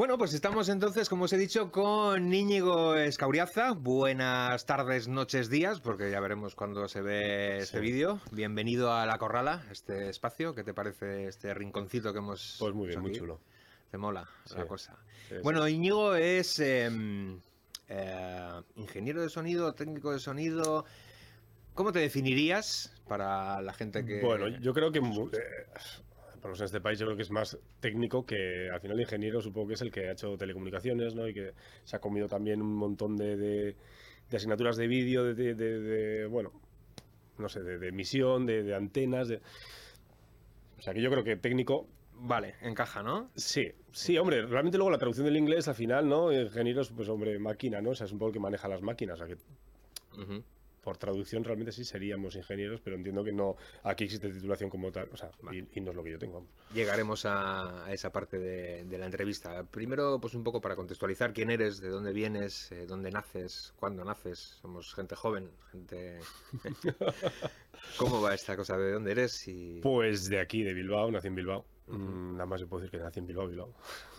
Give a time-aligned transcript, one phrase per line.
[0.00, 3.72] Bueno, pues estamos entonces, como os he dicho, con Íñigo Escauriaza.
[3.72, 8.18] Buenas tardes, noches, días, porque ya veremos cuándo se ve este vídeo.
[8.32, 10.54] Bienvenido a La Corrala, este espacio.
[10.54, 13.40] ¿Qué te parece este rinconcito que hemos Pues muy bien, muy chulo.
[13.90, 14.26] Te mola
[14.56, 14.96] la cosa.
[15.28, 15.34] Sí.
[15.42, 17.38] Bueno, Íñigo es em,
[17.86, 20.86] eh, ingeniero de sonido, técnico de sonido.
[21.74, 24.22] ¿Cómo te definirías para la gente que...
[24.22, 25.66] Bueno, yo creo que, eh,
[26.40, 28.96] por lo menos en este país, yo creo que es más técnico que al final
[28.96, 31.28] el ingeniero supongo que es el que ha hecho telecomunicaciones, ¿no?
[31.28, 31.52] Y que
[31.84, 33.76] se ha comido también un montón de, de-
[34.30, 36.52] de asignaturas de vídeo, de, de- bueno,
[37.38, 39.40] no sé, de, emisión, de, antenas, de...
[40.78, 41.86] O sea que yo creo que técnico,
[42.22, 43.30] Vale, encaja, ¿no?
[43.34, 46.30] sí, sí, hombre, realmente luego la traducción del inglés al final, ¿no?
[46.32, 47.90] Ingenieros, pues hombre, máquina, ¿no?
[47.90, 49.40] O sea, es un poco el que maneja las máquinas, o sea que.
[50.82, 55.08] Por traducción realmente sí seríamos ingenieros, pero entiendo que no, aquí existe titulación como tal,
[55.12, 56.34] o sea, y, y no es lo que yo tengo.
[56.34, 56.50] vamos.
[56.74, 59.62] Llegaremos a, a esa parte de, de la entrevista.
[59.64, 64.04] Primero, pues un poco para contextualizar quién eres, de dónde vienes, eh, dónde naces, cuándo
[64.04, 64.58] naces.
[64.60, 66.18] Somos gente joven, gente...
[67.96, 68.76] ¿Cómo va esta cosa?
[68.76, 69.48] ¿De dónde eres?
[69.48, 69.80] Y...
[69.82, 71.64] Pues de aquí, de Bilbao, nací en Bilbao.
[71.86, 73.74] Mm, nada más se puedo decir que nací en Bilbao, Bilbao.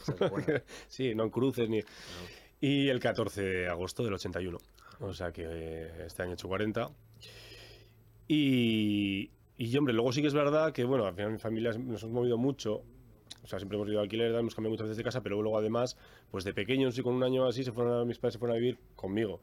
[0.88, 1.81] Sí, no en cruces ni...
[2.59, 4.57] Y el 14 de agosto del 81.
[5.02, 6.89] O sea que eh, este año he hecho 40.
[8.27, 12.03] Y, y hombre, luego sí que es verdad que, bueno, al final mi familia nos
[12.03, 12.83] hemos movido mucho.
[13.44, 15.57] O sea, siempre hemos ido a alquiler, hemos cambiado muchas veces de casa, pero luego
[15.57, 15.97] además,
[16.29, 18.55] pues de pequeños y con un año así, se fueron a, mis padres se fueron
[18.55, 19.41] a vivir conmigo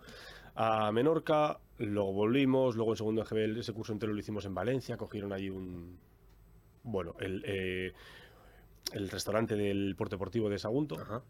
[0.61, 4.97] a Menorca, luego volvimos, luego en segundo GB ese curso entero lo hicimos en Valencia,
[4.97, 5.97] cogieron allí un...
[6.83, 7.92] Bueno, el, eh,
[8.92, 10.98] el restaurante del puerto deportivo de Sagunto.
[10.98, 11.23] Ajá.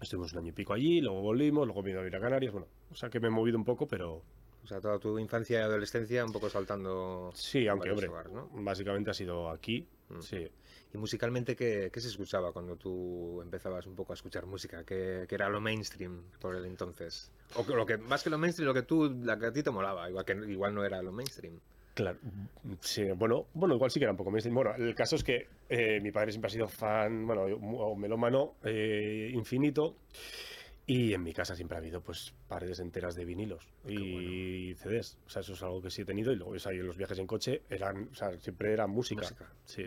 [0.00, 2.68] Estuvimos un año y pico allí, luego volvimos, luego ido a ir a Canarias, bueno,
[2.90, 4.22] o sea que me he movido un poco, pero
[4.62, 7.30] O sea, toda tu infancia y adolescencia un poco saltando...
[7.34, 8.10] sí, aunque hombre,
[8.52, 10.20] básicamente ha sido aquí, Mm.
[10.22, 10.48] sí.
[10.94, 14.82] Y musicalmente, ¿qué, qué se escuchaba cuando tú empezabas un poco a escuchar música?
[14.82, 17.30] ¿Qué, qué era lo mainstream por el entonces?
[17.56, 19.62] O que- lo que, más que lo mainstream, lo que tú, la que a ti
[19.62, 21.60] te molaba, igual que igual no era lo mainstream.
[21.98, 22.16] Claro,
[22.80, 24.54] sí, bueno, bueno, igual sí que era un poco mainstream.
[24.54, 28.54] Bueno, el caso es que eh, mi padre siempre ha sido fan, bueno, o melómano
[28.62, 29.96] eh, infinito.
[30.86, 35.18] Y en mi casa siempre ha habido pues paredes enteras de vinilos y CDs.
[35.26, 36.30] O sea, eso es algo que sí he tenido.
[36.30, 39.22] Y luego, o sea, en los viajes en coche eran, o sea, siempre era música.
[39.22, 39.52] Música.
[39.64, 39.82] Sí.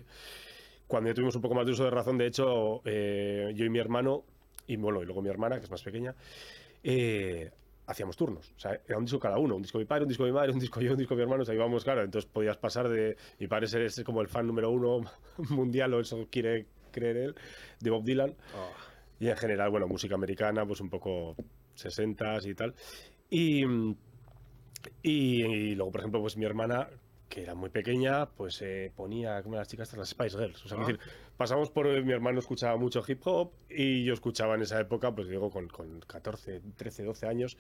[0.88, 3.70] Cuando ya tuvimos un poco más de uso de razón, de hecho, eh, yo y
[3.70, 4.26] mi hermano,
[4.68, 6.14] y bueno, y luego mi hermana, que es más pequeña,
[6.84, 7.52] eh,
[7.92, 8.52] hacíamos turnos.
[8.56, 9.56] O sea, era un disco cada uno.
[9.56, 11.44] Un disco mi padre, un disco mi madre, un disco yo, un disco mi hermano.
[11.44, 12.04] O sea, íbamos, claro.
[12.04, 13.16] Entonces podías pasar de.
[13.40, 15.02] Mi padre ser es como el fan número uno
[15.50, 17.36] mundial, o eso quiere creer él,
[17.80, 18.36] de Bob Dylan.
[18.56, 18.70] Oh,
[19.20, 21.36] Y en general, bueno, música americana, pues un poco
[21.78, 22.74] 60s y tal.
[23.30, 23.64] Y,
[25.04, 26.90] y, y luego, por ejemplo, pues mi hermana,
[27.32, 30.66] que era muy pequeña, pues eh, ponía, como las chicas, las Spice Girls.
[30.66, 30.82] O sea, Ah.
[30.82, 31.00] es decir,
[31.38, 35.30] pasamos por, mi hermano escuchaba mucho hip hop y yo escuchaba en esa época, pues
[35.30, 37.58] digo, con, con 14, 13, 12 años,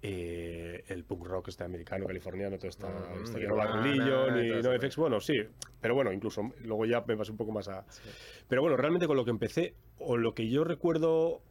[0.00, 4.62] eh, el punk rock este americano, californiano, todo esta, Mm, esta que no va Religion
[4.62, 4.80] todo no.
[4.80, 5.34] FX, bueno, sí,
[5.80, 7.84] pero bueno, incluso luego ya me pasé un poco más a...
[8.48, 11.42] Pero bueno, realmente con lo que empecé, o lo que yo recuerdo...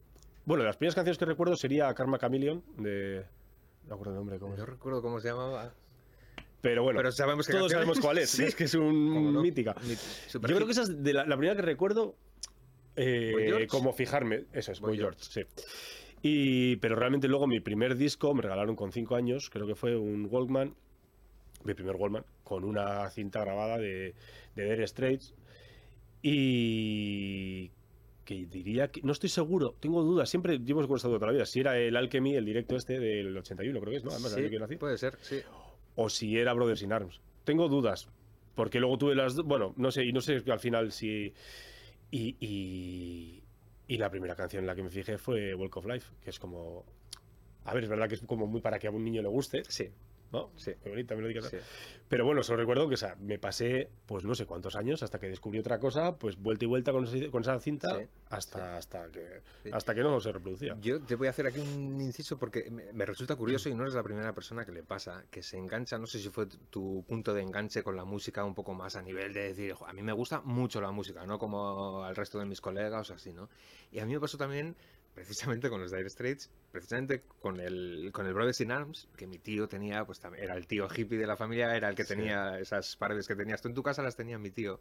[0.45, 3.23] Bueno, las primeras canciones que recuerdo sería Karma Chameleon, de...
[3.88, 4.59] No acuerdo el nombre, ¿cómo es?
[4.61, 5.73] recuerdo cómo se llamaba.
[6.61, 8.44] Pero bueno, Pero sabemos qué todos canción sabemos cuál es, Sí.
[8.44, 9.41] es que es ¿Cómo un no?
[9.41, 9.75] mítica.
[10.27, 12.16] Super Yo creo que esa es de la, la primera que recuerdo
[12.95, 15.41] eh, como fijarme, eso es, Boy Boy George, sí.
[16.22, 19.95] Y, pero realmente luego mi primer disco me regalaron con 5 años, creo que fue
[19.97, 20.75] un Walkman,
[21.63, 24.13] mi primer Walkman, con una cinta grabada de,
[24.55, 25.33] de Dire Straits.
[26.22, 27.72] Y
[28.25, 31.38] que diría que, no estoy seguro, tengo dudas, siempre llevo con esta duda toda la
[31.38, 34.11] vida, si era el Alchemy, el directo este del 81, creo que es, ¿no?
[34.11, 35.41] Además, Sí, que nací puede ser, sí.
[35.96, 37.22] O si era Brothers in Arms.
[37.44, 38.09] Tengo dudas,
[38.56, 41.34] porque luego tuve las bueno, no sé, y no sé al final si
[42.12, 43.44] y, y,
[43.88, 46.40] y la primera canción en la que me fijé fue Walk of Life, que es
[46.40, 46.85] como
[47.63, 49.63] a ver, es verdad que es como muy para que a un niño le guste,
[49.66, 49.90] Sí,
[50.31, 50.51] ¿no?
[50.55, 50.72] Sí.
[50.81, 51.41] Muy bonita melódica.
[51.41, 51.57] sí.
[52.07, 55.17] Pero bueno, solo recuerdo que o sea, me pasé, pues no sé cuántos años hasta
[55.19, 58.78] que descubrí otra cosa, pues vuelta y vuelta con, ese- con esa cinta Sí, hasta,
[58.78, 59.41] hasta, que,
[59.72, 60.75] hasta que no se reproducía.
[60.81, 63.83] Yo te voy a hacer aquí un inciso porque me, me resulta curioso y no
[63.83, 67.03] eres la primera persona que le pasa, que se engancha, no sé si fue tu-
[67.07, 69.93] punto de enganche con la música un poco más a nivel de decir, "Jo, a
[69.93, 73.31] mí me gusta mucho la música, no como al resto de mis colegas o así,
[73.34, 73.49] ¿no?
[73.91, 74.75] Y a mí me pasó también
[75.13, 79.37] precisamente con los Dire Straits, precisamente con el, con el Brothers in Arms, que mi
[79.40, 82.16] tío tenía, pues era el tío hippie de la familia, era el que Sí.
[82.16, 84.79] tenía esas paredes que tenías tú en tu casa, las tenía mi tío.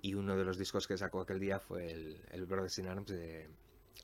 [0.00, 3.10] Y uno de los discos que sacó aquel día fue el, el Brothers in Arms
[3.10, 3.48] de,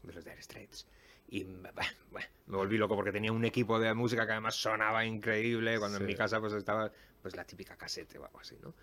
[0.02, 0.86] de los Dire Straits.
[1.30, 5.04] Y bah, bah, me volví loco porque tenía un equipo de música que además sonaba
[5.04, 6.90] increíble, cuando en mi casa pues estaba
[7.20, 8.74] pues la típica casete o algo así, ¿no?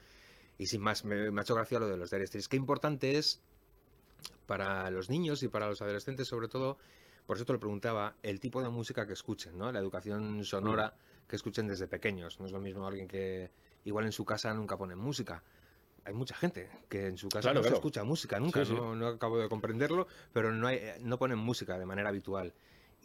[0.57, 2.47] Y sin más, me, me ha hecho gracia lo de los Dire Straits.
[2.49, 3.41] Qué importante es
[4.45, 6.77] para los niños y para los adolescentes sobre todo,
[7.25, 9.71] por eso te lo preguntaba, el tipo de música que escuchen, ¿no?
[9.71, 10.93] La educación sonora
[11.27, 12.39] que escuchen desde pequeños.
[12.39, 13.49] No es lo mismo alguien que
[13.83, 15.43] igual en su casa nunca pone música.
[16.03, 18.75] Hay mucha gente que en su casa Claro, no se escucha música nunca, Sí, sí.
[18.75, 22.53] No, no acabo de comprenderlo, pero no, hay, no ponen música de manera habitual.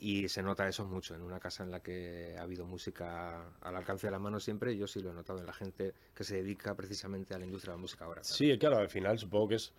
[0.03, 3.77] Y se nota eso mucho en una casa en la que ha habido música al
[3.77, 4.75] alcance de la mano siempre.
[4.77, 7.73] Yo sí lo he notado en la gente que se dedica precisamente a la industria
[7.73, 8.25] de la música ahora.
[8.25, 9.73] Sí, claro, al final supongo que es.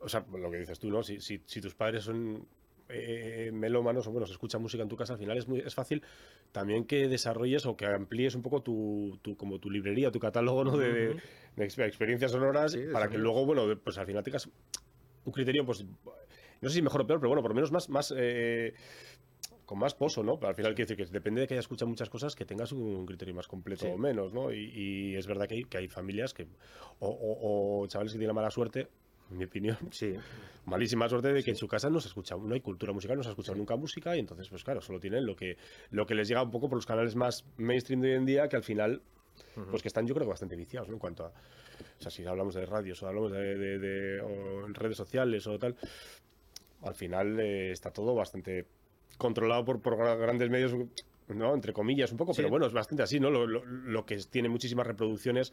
[0.00, 1.02] O sea, lo que dices tú, ¿no?
[1.02, 2.46] Si, si, si tus padres son
[2.88, 5.74] eh, melómanos o bueno, se escucha música en tu casa, al final es muy es
[5.74, 6.02] fácil
[6.52, 10.64] también que desarrolles o que amplíes un poco tu, tu- como tu librería, tu catálogo
[10.64, 10.76] ¿no?
[10.76, 11.14] de, de-
[11.56, 13.22] de exper- experiencias sonoras Sí, para que sonidos.
[13.34, 14.48] luego, bueno, pues al final tengas
[15.24, 15.84] un criterio, pues
[16.60, 18.72] no sé si mejor o peor, pero bueno, por lo menos más, más eh,
[19.66, 20.38] con más pozo, ¿no?
[20.38, 22.72] Pero al final quiere decir que depende de que hayas escuchado muchas cosas, que tengas
[22.72, 23.90] un criterio más completo Sí.
[23.92, 24.50] o menos, ¿no?
[24.52, 26.46] Y, y es verdad que hay, que hay familias que,
[27.00, 28.88] o, o- o chavales que tienen la mala suerte,
[29.30, 30.14] en mi opinión, Sí,
[30.66, 33.22] malísima suerte de que en su casa no se escucha, no hay cultura musical, no
[33.22, 35.56] se ha escuchado nunca música y entonces, pues claro, solo tienen lo que,
[35.90, 38.48] lo que les llega un poco por los canales más mainstream de hoy en día,
[38.48, 39.02] que al final,
[39.70, 40.94] pues que están yo creo que bastante viciados, ¿no?
[40.94, 44.66] En cuanto a, o sea, si hablamos de radios o hablamos de, de- de- o
[44.66, 45.76] en redes sociales o tal,
[46.82, 48.66] al final eh, está todo bastante
[49.16, 50.72] controlado por, por gra- grandes medios,
[51.28, 51.54] ¿no?
[51.54, 52.38] Entre comillas, un poco, Sí.
[52.38, 53.30] pero bueno, es bastante así, ¿no?
[53.30, 55.52] Lo, lo- lo que tiene muchísimas reproducciones,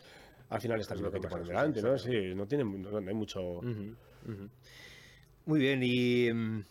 [0.49, 1.97] al final está Es lo que te ponen delante, ¿no?
[1.97, 3.61] Sí, no tiene, no, no hay mucho...
[5.45, 6.63] Muy bien, y mm,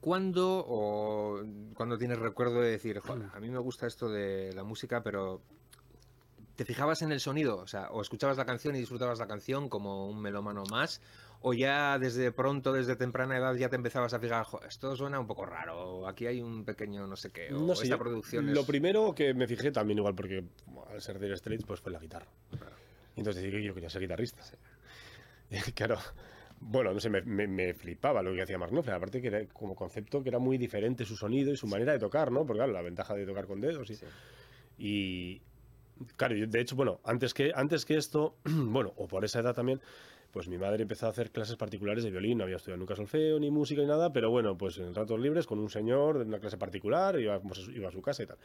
[0.00, 1.42] ¿cuándo o
[1.74, 5.40] cuando tienes recuerdo de decir, "Joder, a mí me gusta esto de la música, pero
[6.56, 7.56] ¿te fijabas en el sonido?
[7.56, 11.00] O sea, o escuchabas la canción y disfrutabas la canción como un melómano más,
[11.42, 15.18] o ya desde pronto, desde temprana edad, ya te empezabas a fijar, "Jo, esto suena
[15.20, 18.48] un poco raro, aquí hay un pequeño no sé qué, o No sé, esta producción
[18.48, 18.54] es...
[18.54, 20.44] Lo primero que me fijé también igual porque
[20.90, 22.26] al ser Dire Straits pues fue la guitarra.
[23.16, 24.42] Y entonces dije que yo quería ser guitarrista.
[25.74, 25.98] claro.
[26.64, 29.44] Bueno, no sé, me, me- me flipaba lo que hacía Mark Knopfler, aparte que era
[29.48, 32.46] como concepto que era muy diferente su sonido y su manera de tocar, ¿no?
[32.46, 34.06] Porque claro, la ventaja de tocar con dedos y, Sí.
[34.78, 35.42] y
[36.16, 39.54] claro, yo, de hecho, bueno, antes que, antes que esto, bueno, o por esa edad
[39.54, 39.80] también,
[40.32, 43.38] pues mi madre empezó a hacer clases particulares de violín, no había estudiado nunca solfeo,
[43.38, 46.38] ni música, ni nada, pero bueno, pues en ratos libres con un señor de una
[46.40, 48.38] clase particular, iba, pues, a su- iba a su casa y tal.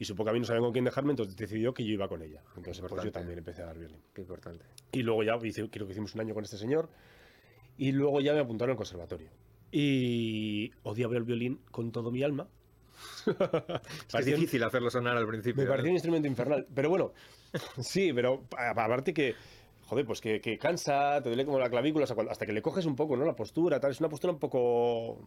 [0.00, 2.08] Y supo que a mí no sabían con quién dejarme, entonces decidió que yo iba
[2.08, 2.40] con ella.
[2.56, 3.98] Entonces pues yo también empecé a dar violín.
[4.14, 4.64] Qué importante.
[4.92, 6.88] Y luego ya hice- creo que hicimos un año con este señor.
[7.76, 9.28] Y luego ya me apuntaron al conservatorio.
[9.70, 12.48] Y odiaba el violín con todo mi alma.
[13.28, 15.62] Es, que difícil hacerlo sonar al principio.
[15.62, 15.70] me ¿no?
[15.70, 16.66] parecía un instrumento infernal.
[16.74, 17.12] Pero bueno,
[17.80, 19.34] sí, pero aparte que,
[19.88, 22.52] joder, pues que, que cansa, te duele como la clavícula, o sea, cuando- hasta que
[22.52, 23.24] le coges un poco, ¿no?
[23.24, 23.90] La postura, tal.
[23.90, 25.18] Es una postura un poco,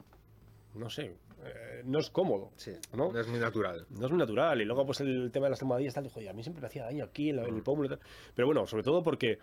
[0.75, 2.51] no sé, eh, no es cómodo.
[2.55, 3.11] Sí, ¿no?
[3.11, 3.85] no es muy natural.
[3.89, 4.61] No es muy natural.
[4.61, 6.83] Y luego, pues el tema de las almohadillas, tal, joder, a mí siempre me hacía
[6.85, 7.87] daño aquí en, la- en el pómulo.
[7.87, 7.99] y tal.
[8.35, 9.39] Pero bueno, sobre todo porque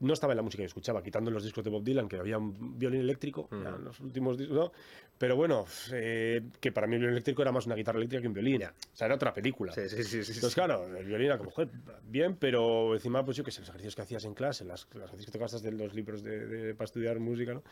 [0.00, 2.38] no estaba en la música que escuchaba, quitando los discos de Bob Dylan, que había
[2.38, 4.72] un violín eléctrico, en los últimos discos, ¿no?
[5.18, 8.28] Pero bueno, eh, que para mí el violín eléctrico era más una guitarra eléctrica que
[8.28, 8.60] un violín.
[8.60, 8.70] Ya.
[8.92, 9.72] O sea, era otra película.
[9.72, 10.16] Sí, sí, sí.
[10.18, 11.70] Entonces, claro, el violín era como, joder,
[12.04, 15.04] bien, pero encima, pues yo que sé, los ejercicios que hacías en clase, las, las
[15.06, 17.62] ejercicios que tocabas de los libros de, de- para estudiar música, ¿no?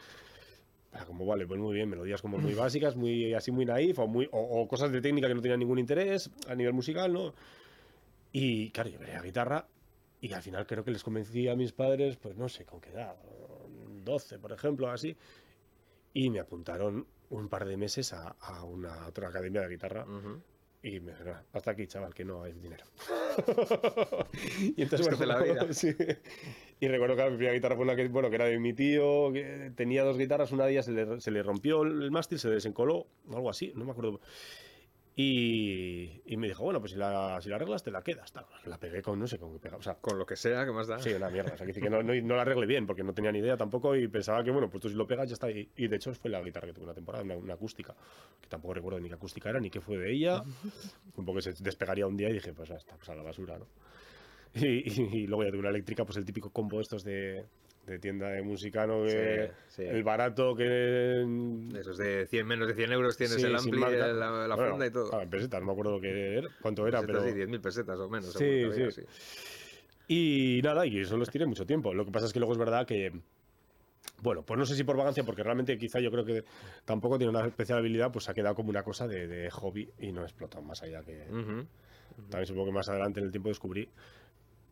[0.92, 4.06] Era como, vale, pues muy bien, melodías como muy básicas, muy así muy naif, o,
[4.08, 7.32] muy, o, o cosas de técnica que no tenían ningún interés a nivel musical, ¿no?
[8.32, 9.66] Y claro, yo quería guitarra
[10.26, 12.90] y al final creo que les convencí a mis padres, pues no sé, con qué
[12.90, 13.14] edad,
[14.04, 15.16] 12, por ejemplo, así.
[16.14, 20.40] Y me apuntaron un par de meses a, a una otra academia de guitarra Ujú.
[20.82, 22.84] y me dijeron, hasta aquí, chaval, que no hay dinero.
[24.76, 25.66] y entonces, es la vida.
[25.72, 25.94] sí.
[26.80, 29.32] Y recuerdo que mi primera guitarra fue una que, bueno, que era de mi tío,
[29.32, 32.50] que tenía dos guitarras, una de ellas se le, se le rompió el mástil, se
[32.50, 34.20] desencoló, o algo así, no me acuerdo.
[35.18, 38.30] Y, y me dijo, bueno, pues si la, si la arreglas, te la quedas.
[38.32, 38.44] tal.
[38.66, 39.78] La pegué con, no sé con qué pegaba.
[39.80, 40.98] O sea, Con lo que sea, que más da?
[40.98, 41.54] Sí, una mierda.
[41.54, 43.96] O sea, que, no, no, no la arreglé bien porque no tenía ni idea tampoco
[43.96, 45.50] y pensaba que, bueno, pues tú si lo pegas ya está.
[45.50, 47.94] Y, y de hecho fue la guitarra que tuve una temporada, una, una acústica,
[48.42, 50.42] que tampoco recuerdo ni qué acústica era ni qué fue de ella.
[51.16, 53.22] Un poco que se despegaría un día y dije, pues ya está, pues a la
[53.22, 53.66] basura, ¿no?
[54.54, 57.46] Y, y- y luego ya tuve una eléctrica, pues el típico combo estos de,
[57.86, 59.04] de tienda de música, ¿no?
[59.04, 59.82] Que Sí, sí.
[59.88, 60.64] El barato que...
[60.64, 64.70] De Esos de 100, menos de 100 euros tienes Sí, el ampli, la, la Bueno,
[64.72, 65.10] funda y todo.
[65.30, 67.32] pesetas, no me acuerdo que era, cuánto era, Pesetas, pero...
[67.32, 68.32] sí, 10.000 pesetas o menos.
[68.32, 69.02] Sí, había, sí.
[70.08, 71.94] Y nada, y eso los tiré mucho tiempo.
[71.94, 73.12] Lo que pasa es que luego es verdad que,
[74.22, 76.44] bueno, pues no sé si por vagancia, porque realmente quizá yo creo que
[76.84, 80.12] tampoco tiene una especial habilidad, pues ha quedado como una cosa de, de hobby y
[80.12, 81.26] no explotado más allá que...
[81.30, 81.66] Ujú.
[82.30, 83.88] También supongo que más adelante en el tiempo descubrí,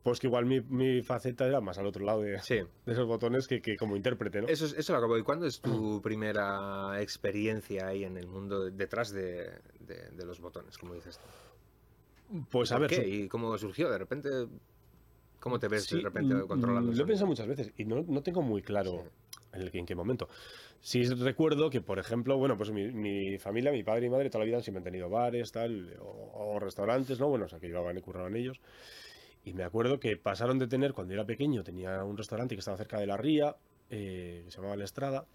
[0.04, 2.60] pues que igual mi, mi faceta era más al otro lado de, Sí.
[2.86, 4.46] de esos botones que, que como intérprete, ¿no?
[4.48, 5.18] Eso, es- eso lo acabo.
[5.18, 9.48] ¿Y cuándo es tu primera experiencia ahí en el mundo detrás de,
[9.80, 11.24] de- de los botones, como dices tú?
[12.50, 12.90] Pues a ¿Por ver...
[13.02, 13.08] qué?
[13.08, 13.90] ¿Y cómo surgió?
[13.90, 14.28] De repente,
[15.40, 18.02] ¿cómo te ves Sí, de repente mm, controlando Lo he pensado muchas veces y no,
[18.06, 19.04] no tengo muy claro
[19.52, 20.28] en, el, en qué momento.
[20.80, 24.28] Sí recuerdo que, por ejemplo, bueno, pues mi, mi familia, mi padre y mi madre
[24.28, 27.28] toda la vida siempre han tenido bares, tal, o, o restaurantes, ¿no?
[27.28, 28.60] Bueno, o sea, que llevaban y curraban ellos.
[29.44, 32.76] Y me acuerdo que pasaron de tener, cuando era pequeño, tenía un restaurante que estaba
[32.76, 33.56] cerca de la ría,
[33.90, 35.26] eh, que se llamaba La Estrada,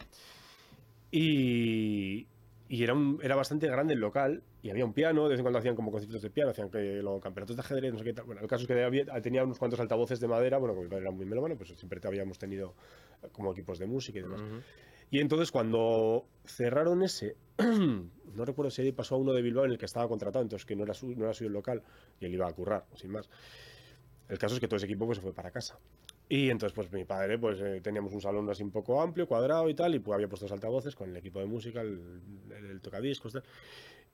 [1.11, 2.27] y,
[2.67, 5.43] y era, un, era bastante grande el local, y había un piano, de vez en
[5.43, 8.13] cuando hacían como conciertos de piano, hacían que, luego campeonatos de ajedrez, no sé qué
[8.13, 8.25] tal.
[8.25, 10.89] Bueno, el caso es que había, tenía unos cuantos altavoces de madera, bueno, como mi
[10.89, 12.73] padre era muy melómano, pues siempre habíamos tenido
[13.31, 14.41] como equipos de música y demás.
[14.41, 14.61] Ujú.
[15.11, 19.77] Y entonces cuando cerraron ese, no recuerdo si pasó a uno de Bilbao en el
[19.77, 21.81] que estaba contratado, entonces que no era, su, no era suyo el local
[22.19, 23.29] y él iba a currar, sin más.
[24.29, 25.77] El caso es que todo ese equipo pues, se fue para casa.
[26.29, 29.67] Y entonces pues mi padre, pues eh, teníamos un salón así un poco amplio, cuadrado
[29.67, 32.21] y tal, y pues había puesto los altavoces con el equipo de música, el,
[32.51, 33.43] el, tocadiscos, tal,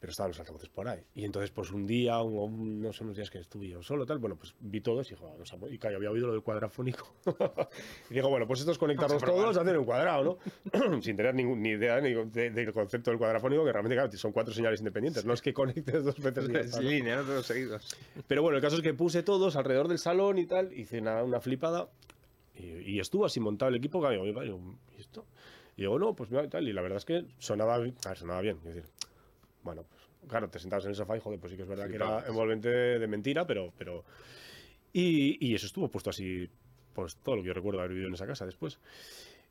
[0.06, 1.02] pero estaban los altavoces por ahí.
[1.16, 4.06] Y entonces pues un día, un, un- no sé, unos días que estuve yo solo,
[4.06, 7.08] tal, bueno, pues vi todos y, joder, y claro, había oído lo del cuadrafónico.
[8.12, 10.40] y digo, bueno, pues esto es conectarlos todos, hacer un cuadrado,
[10.72, 11.02] ¿no?
[11.02, 14.32] Sin tener ningún, ni idea ni de- del concepto del cuadrafónico, que realmente claro, son
[14.32, 16.88] cuatro señales independientes, no es que conectes dos veces está, ¿no?
[16.88, 17.24] línea, ¿no?
[17.24, 17.96] Todos seguidos.
[18.28, 21.24] Pero bueno, el caso es que puse todos alrededor del salón y tal, hice una,
[21.24, 21.90] una flipada
[22.54, 24.00] y, y estuvo así montado el equipo.
[24.00, 24.60] claro, digo, digo,
[24.96, 25.26] ¿y esto?
[25.78, 26.68] Y digo, no, pues tal.
[26.68, 28.58] Y la verdad es que sonaba, a ver, sonaba bien.
[28.60, 28.84] Es decir,
[29.64, 29.84] bueno,
[30.28, 32.26] claro, te sentabas en el sofá y joder, pues sí que es verdad que era
[32.28, 33.74] envolvente de mentira, pero.
[33.78, 34.04] pero
[34.94, 36.50] y, y eso estuvo puesto así,
[36.94, 38.80] pues todo lo que yo recuerdo haber vivido en esa casa después.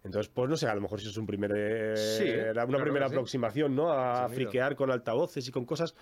[0.04, 2.66] Entonces, pues no sé, a lo mejor eso es un primer, eh, Sí, era una
[2.66, 3.90] claro primera aproximación, ¿no?
[3.90, 5.94] A friquear con altavoces y con cosas.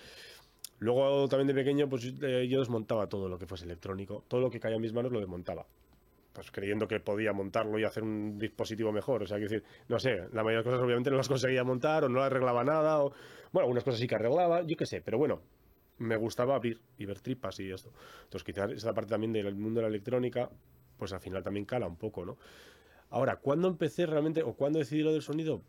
[0.81, 4.51] Luego también de pequeño, pues eh, yo desmontaba todo lo que fuese electrónico, todo lo
[4.51, 5.65] que caía en mis manos lo desmontaba.
[6.33, 9.23] Pues creyendo que podía montarlo y hacer un dispositivo mejor.
[9.23, 12.05] O sea, que decir, no sé, la mayoría de cosas obviamente no las conseguía montar
[12.05, 13.03] o no arreglaba nada.
[13.03, 13.13] O,
[13.53, 15.43] bueno, algunas cosas sí que arreglaba, yo qué sé, pero bueno,
[15.99, 17.93] me gustaba abrir y ver tripas y esto.
[18.25, 20.51] Entonces, quizás esa parte también del mundo de la electrónica,
[20.97, 22.39] pues al final también cala un poco, ¿no?
[23.11, 25.61] Ahora, ¿cuándo empecé realmente o cuándo decidí lo del sonido?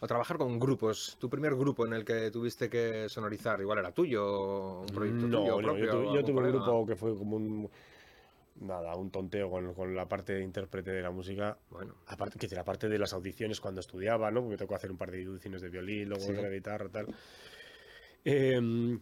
[0.00, 1.16] O trabajar con grupos.
[1.18, 5.26] Tu primer grupo en el que tuviste que sonorizar, igual era tuyo, o un proyecto
[5.26, 5.84] no, tuyo no, propio.
[5.86, 7.70] yo, tuve, yo tuve un grupo que fue como un.
[8.60, 11.58] Nada, un tonteo con, con la parte de intérprete de la música.
[11.70, 14.42] Bueno, Aparte, que decir, aparte de las audiciones cuando estudiaba, ¿no?
[14.42, 16.32] Me tocó hacer un par de audiciones de violín, luego Sí.
[16.32, 17.06] de la guitarra, tal.
[18.24, 19.00] Em,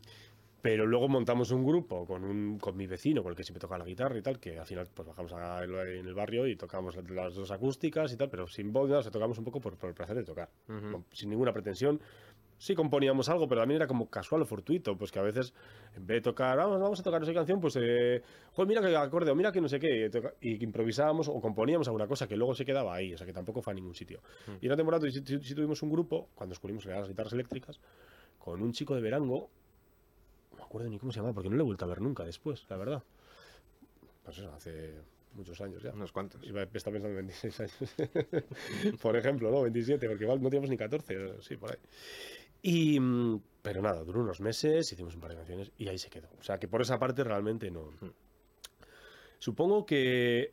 [0.62, 3.78] pero luego montamos un grupo con, un, con mi vecino, con el que siempre tocaba
[3.78, 6.96] la guitarra y tal, que al final pues bajamos a- en el barrio y tocamos
[7.10, 9.76] las dos acústicas y tal, pero sin voz, nada, o sea, tocamos un poco por,
[9.76, 10.50] por el placer de tocar,
[11.12, 12.00] sin ninguna pretensión.
[12.62, 15.52] Sí componíamos algo, pero también era como casual o fortuito, pues que a veces
[15.96, 18.68] en vez de tocar, vamos, vamos a tocar no sé qué canción, pues, eh, joder,
[18.68, 21.88] mira que acorde, o mira que no sé qué, y, toca- y improvisábamos o componíamos
[21.88, 24.20] alguna cosa que luego se quedaba ahí, o sea que tampoco fue a ningún sitio.
[24.46, 24.50] Mm.
[24.60, 27.80] Y una temporada sí, sí tuvimos un grupo, cuando descubrimos que eran las guitarras eléctricas,
[28.38, 29.50] con un chico de Verango,
[30.52, 32.24] no me acuerdo ni cómo se llamaba, porque no le he vuelto a ver nunca
[32.24, 33.02] después, la verdad.
[34.22, 34.94] Pues eso, hace
[35.34, 35.90] muchos años ya.
[35.92, 36.40] unos cuantos.
[36.44, 37.74] Iba, está pensando en 26 años.
[39.02, 39.62] por ejemplo, ¿no?
[39.62, 41.78] 27, porque igual no teníamos ni 14, sí, por ahí.
[42.62, 46.08] Y, mm, pero nada, duró unos meses, hicimos un par de canciones y ahí se
[46.10, 46.28] quedó.
[46.38, 47.90] O sea, que por esa parte realmente no.
[49.38, 50.52] Supongo que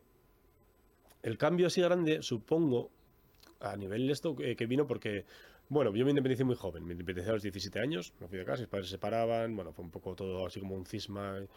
[1.22, 2.90] el cambio así grande, supongo,
[3.60, 5.26] a nivel de esto, eh, que vino porque,
[5.70, 8.46] bueno, yo me independicé muy joven, me independicé a los 17 años, me fui de
[8.46, 11.40] casa, mis padres se separaban, bueno, fue un poco todo así como un cisma.
[11.40, 11.48] Y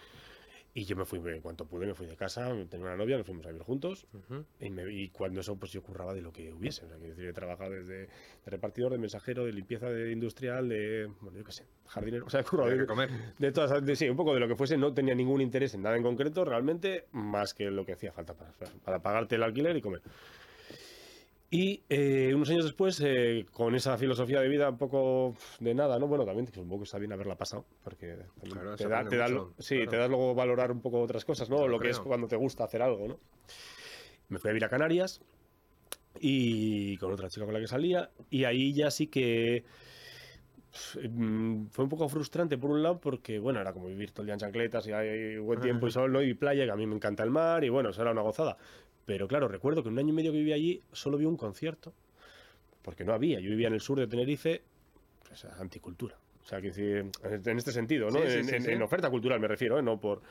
[0.75, 3.45] yo me fui, en cuanto pude, me fui de casa, tenía una novia, nos fuimos
[3.45, 4.07] a vivir juntos.
[4.15, 4.45] Ujú.
[4.59, 6.85] Y, me- y cuando eso, pues yo curraba de lo que hubiese.
[6.87, 8.09] O sea, que decir, he trabajado desde de
[8.47, 12.25] repartidor, de mensajero, de limpieza de industrial, de, bueno, yo qué sé, jardinero.
[12.27, 13.11] O sea, he currado Había de, comer.
[13.39, 14.77] de todas, de- sí, un poco de lo que fuese.
[14.79, 18.35] No tenía ningún interés en nada en concreto, realmente, más que lo que hacía falta
[18.35, 18.53] para,
[18.85, 20.01] para pagarte el alquiler y comer.
[21.55, 25.99] Y eh, unos años después, eh, con esa filosofía de vida un poco de nada,
[25.99, 26.07] ¿no?
[26.07, 28.17] Bueno, también supongo está bien haberla pasado, porque
[28.51, 29.91] Claro, te, da, aprende te da mucho, sí, claro.
[29.91, 31.69] te das luego valorar un poco otras cosas, ¿no?
[31.69, 33.19] Lo que es cuando te gusta hacer algo, ¿no?
[34.31, 35.21] Me fui a vivir a Canarias
[36.21, 39.65] y con otra chica con la que salía y ahí ya sí que
[41.07, 44.27] mm, fue un poco frustrante por un lado porque bueno era como vivir todo el
[44.27, 46.23] día en chancletas y hay buen tiempo y sol ¿no?
[46.23, 48.57] y playa que a mí me encanta el mar y bueno eso era una gozada
[49.07, 51.93] pero claro recuerdo que un año y medio que viví allí solo vi un concierto
[52.83, 54.63] porque no había yo vivía en el sur de Tenerife
[55.29, 58.71] pues anticultura o sea que en este sentido no Sí, sí, en, sí, en- sí.
[58.73, 59.83] en oferta cultural me refiero ¿eh?
[59.83, 60.23] no por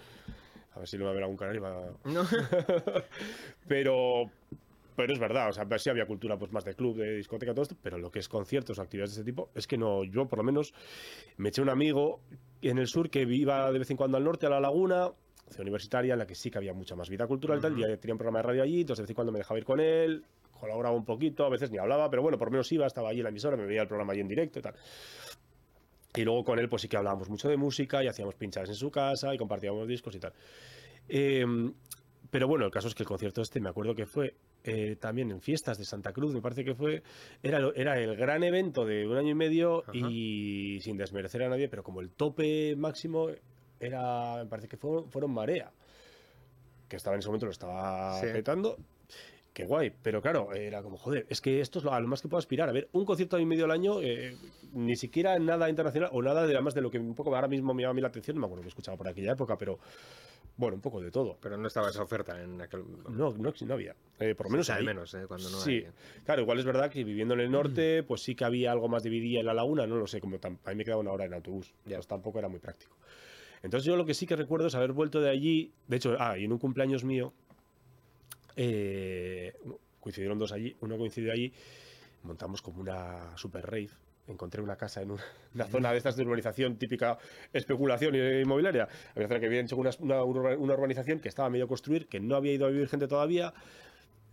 [0.74, 2.24] a ver si no va a ver algún canario va- No.
[3.68, 4.30] pero
[4.94, 7.63] pero es verdad, o sea, sí había cultura pues más de club, de discoteca, todo
[7.63, 10.28] esto, pero lo que es conciertos o actividades de este tipo, es que no, yo
[10.28, 10.74] por lo menos
[11.38, 12.20] me eché un amigo
[12.62, 15.10] en el sur que iba de vez en cuando al norte, a la laguna,
[15.51, 17.81] ciudad universitaria, en la que sí que había mucha más vida cultural y tal, Ujú.
[17.81, 19.65] y tenía un programa de radio allí, entonces de vez en cuando me dejaba ir
[19.65, 20.24] con él,
[20.60, 23.20] colaboraba un poquito, a veces ni hablaba, pero bueno, por lo menos iba, estaba allí
[23.20, 24.75] en la emisora, me veía el programa allí en directo y tal.
[26.15, 28.75] Y luego con él, pues sí que hablábamos mucho de música y hacíamos pinchadas en
[28.75, 30.34] su casa y compartíamos discos y tal.
[31.08, 31.46] Eh,
[32.29, 35.31] Pero bueno, el caso es que el concierto este, me acuerdo que fue eh, también
[35.31, 37.01] en fiestas de Santa Cruz, me parece que fue,
[37.41, 39.91] era, era el gran evento de un año y medio Ajá.
[39.93, 43.29] y sin desmerecer a nadie, pero como el tope máximo
[43.81, 45.71] era, me parece que fueron, fueron Marea,
[46.88, 48.27] que estaba en ese momento, lo estaba Sí.
[48.31, 48.77] petando.
[49.53, 52.21] Qué guay, pero claro, era como, joder, es que esto es lo, a lo más
[52.21, 52.69] que puedo aspirar.
[52.69, 54.38] A ver, un concierto y medio al año, eh,
[54.71, 57.73] ni siquiera nada internacional o nada de además de lo que un poco ahora mismo
[57.73, 59.77] me llama a mí la atención, no me acuerdo que escuchaba por aquella época, pero
[60.55, 61.38] bueno, un poco de todo.
[61.41, 62.83] Pero no estaba esa oferta en aquel.
[63.09, 63.93] No, no, no había.
[64.19, 64.85] Eh, por lo menos ahí.
[64.85, 65.25] menos, ¿eh?
[65.27, 65.88] Cuando no sí, hay.
[66.23, 69.03] claro, igual es verdad que viviendo en el norte, pues sí que había algo más
[69.03, 71.33] dividida en la laguna, no lo sé, como a mí me quedaba una hora en
[71.33, 71.97] autobús, Ya.
[71.97, 72.95] pues tampoco era muy práctico.
[73.63, 76.38] Entonces yo lo que sí que recuerdo es haber vuelto de allí, de hecho, ah,
[76.38, 77.34] y en un cumpleaños mío,
[78.56, 79.53] eh,
[80.00, 81.53] coincidieron dos allí, uno coincidió allí,
[82.24, 83.89] montamos como una super rave,
[84.27, 85.12] encontré una casa en
[85.53, 87.18] una, zona de estas de urbanización típica
[87.53, 92.08] especulación inmobiliaria, había que había hecho una, una urba- una urbanización que estaba medio construir,
[92.08, 93.53] que no había ido a vivir gente todavía,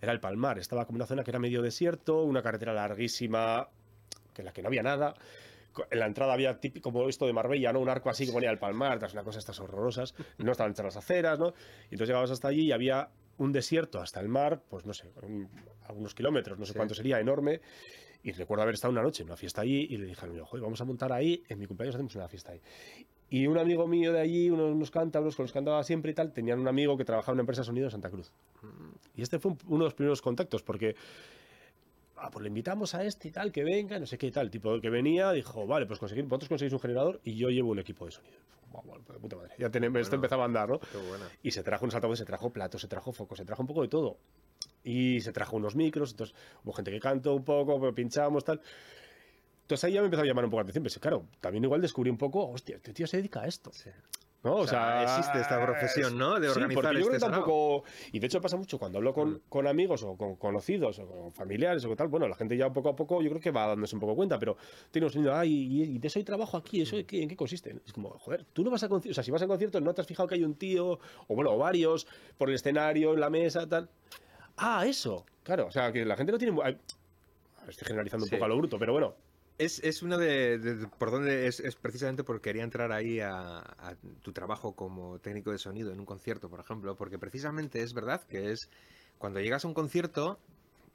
[0.01, 3.69] era el Palmar, estaba como una zona que era medio desierto, una carretera larguísima,
[4.33, 5.15] que en la que no había nada.
[5.91, 7.81] En la entrada había típico como esto de Marbella, ¿no?
[7.81, 10.15] Un arco así que ponía el Palmar, una cosa estas horrorosas.
[10.39, 11.49] No estaban hechas las aceras, ¿no?
[11.91, 15.11] Y entonces llegabas hasta allí y había un desierto hasta el mar, pues no sé,
[15.23, 15.49] un-
[15.87, 16.77] algunos kilómetros, no sé Sí.
[16.77, 17.61] cuánto sería, enorme.
[18.25, 20.81] Y recuerdo haber estado una noche en una fiesta allí y le dijeron, joder, vamos
[20.81, 22.61] a montar ahí, en mi cumpleaños hacemos una fiesta ahí.
[23.31, 26.15] Y un amigo mío de allí, unos, unos cántabros con los que andaba siempre y
[26.15, 28.33] tal, tenían un amigo que trabajaba en una empresa de sonido en Santa Cruz.
[29.15, 30.97] Y este fue un- uno de los primeros contactos, porque
[32.21, 34.47] ah, pues le invitamos a este y tal, que venga, no sé qué y tal.
[34.47, 37.79] El tipo que venía dijo, vale, pues vosotros conseguís un generador y yo llevo un
[37.79, 38.39] equipo de sonido.
[39.13, 39.55] De puta madre.
[39.59, 40.25] Ya tenemos, esto Bueno.
[40.25, 40.79] empezaba a andar, ¿no?
[40.79, 41.27] Qué buena.
[41.43, 43.83] Y se trajo unos altavoces, se trajo platos, se trajo focos, se trajo un poco
[43.83, 44.19] de todo.
[44.85, 48.61] Y se trajo unos micros, entonces hubo gente que cantó un poco, pero pinchamos, tal.
[49.63, 50.83] Entonces ahí ya me empezó a llamar un poco la atención.
[50.85, 53.73] Pensé, claro, también igual descubrí un poco, hostia, este tío se dedica a esto.
[53.73, 53.91] Sí.
[54.45, 54.55] ¿No?
[54.55, 56.39] O, O sea, existe esta profesión, ¿no?
[56.39, 57.83] De sí, organizar porque yo este tampoco...
[58.13, 59.41] Y de hecho pasa mucho cuando hablo con, Mm.
[59.49, 62.73] con amigos o con conocidos o con familiares o con tal, bueno, la gente ya
[62.73, 64.57] poco a poco yo creo que va dándose un poco cuenta, pero
[64.91, 67.75] tiene un sonido, y, y de eso hay trabajo aquí, ¿eso qué- en qué consiste?
[67.85, 69.93] Es como, joder, tú no vas a conciertos, o sea, si vas a conciertos no
[69.93, 73.21] te has fijado que hay un tío, o bueno, o varios, por el escenario, en
[73.21, 73.89] la mesa, tal.
[74.57, 76.57] Ah, eso, claro, o sea, que la gente no tiene...
[77.69, 78.35] Estoy generalizando un Sí.
[78.37, 79.15] poco a lo bruto, pero bueno,
[79.59, 83.97] Es, es uno de, por donde es, es precisamente porque quería entrar ahí a, a
[84.23, 88.23] tu trabajo como técnico de sonido en un concierto, por ejemplo, porque precisamente es verdad
[88.23, 88.69] que es
[89.19, 90.39] cuando llegas a un concierto,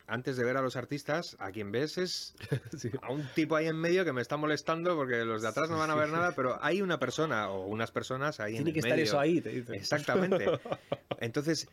[0.08, 2.36] antes de ver a los artistas, a quien ves es
[3.02, 5.78] a un tipo ahí en medio que me está molestando porque los de atrás no
[5.78, 8.74] van a ver nada, pero hay una persona o unas personas ahí en tiene el
[8.74, 9.04] que estar medio.
[9.04, 9.76] eso ahí, te dicen.
[9.76, 10.46] Exactamente.
[11.20, 11.68] Entonces,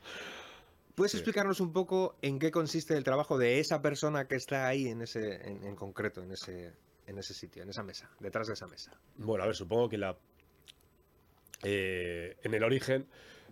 [1.01, 1.19] ¿puedes Sí.
[1.19, 5.01] explicarnos un poco en qué consiste el trabajo de esa persona que está ahí en
[5.03, 6.73] ese, en, en concreto, en ese,
[7.07, 8.93] en ese sitio, en esa mesa, detrás de esa mesa?
[9.17, 10.17] Bueno, a ver, supongo que la
[11.63, 13.07] eh, en el origen,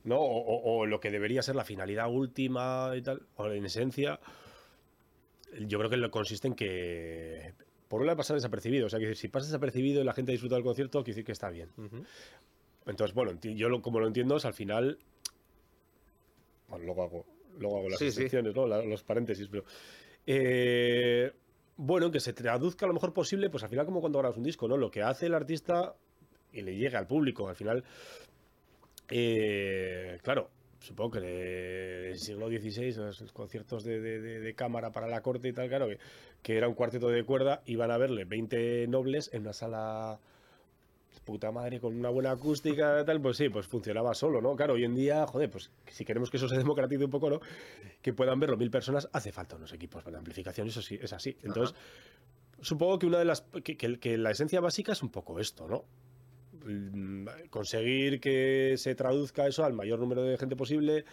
[0.05, 0.19] ¿no?
[0.19, 4.21] O, o- o lo que debería ser la finalidad última y tal, o en esencia,
[5.67, 7.55] yo creo que lo consiste en que
[7.89, 10.55] por un lado pasar desapercibido, o sea, que si pasas desapercibido y la gente disfruta
[10.57, 11.71] del concierto, quiere decir que está bien.
[12.87, 14.99] Entonces, bueno, yo lo- como lo entiendo es al final.
[16.69, 17.27] Bueno, luego hago,
[17.59, 18.19] luego hago las Sí, sí.
[18.23, 18.67] excepciones, ¿no?
[18.67, 19.65] La- los paréntesis, pero.
[20.27, 21.33] eh,
[21.77, 24.67] bueno, que se traduzca lo mejor posible, pues al final, como cuando grabas un disco,
[24.69, 24.77] ¿no?
[24.77, 25.95] Lo que hace el artista
[26.53, 27.49] y le llega al público.
[27.49, 27.85] Al final.
[29.11, 31.25] eh, claro, supongo que en
[32.13, 35.53] el siglo XVI, los, los conciertos de, de- de- de cámara para la corte y
[35.53, 35.99] tal, claro, que,
[36.43, 40.21] que era un cuarteto de cuerda, iban a verle 20 nobles en una sala
[41.21, 44.55] puta madre, con una buena acústica, tal, pues sí, pues funcionaba solo, ¿no?
[44.57, 47.41] Claro, hoy en día, joder, pues si queremos que eso se democratice un poco, ¿no?
[48.03, 51.13] Que puedan verlo mil personas, hace falta unos equipos para la amplificación, eso sí, es
[51.13, 51.37] así.
[51.43, 51.77] Entonces,
[52.61, 53.43] supongo que una de las.
[53.63, 55.85] Que, que- que la esencia básica es un poco esto, ¿no?
[56.65, 61.05] Mm, Conseguir que se traduzca eso al mayor número de gente posible,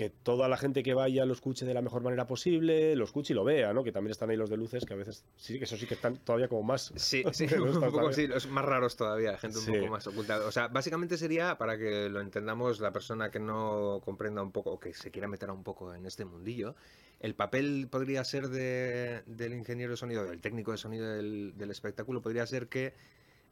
[0.00, 3.34] que toda la gente que vaya lo escuche de la mejor manera posible, lo escuche
[3.34, 3.84] y lo vea, ¿no?
[3.84, 5.92] Que también están ahí los de luces, que a veces sí, que eso sí que
[5.92, 6.90] están todavía como más.
[6.96, 9.72] Sí, sí, un poco sí, los más raros todavía, gente un Sí.
[9.72, 10.38] poco más oculta.
[10.46, 14.70] O sea, básicamente sería, para que lo entendamos, la persona que no comprenda un poco
[14.70, 16.76] o que se quiera meter un poco en este mundillo,
[17.20, 21.70] el papel podría ser de- del ingeniero de sonido, del técnico de sonido del, del
[21.70, 22.94] espectáculo, podría ser que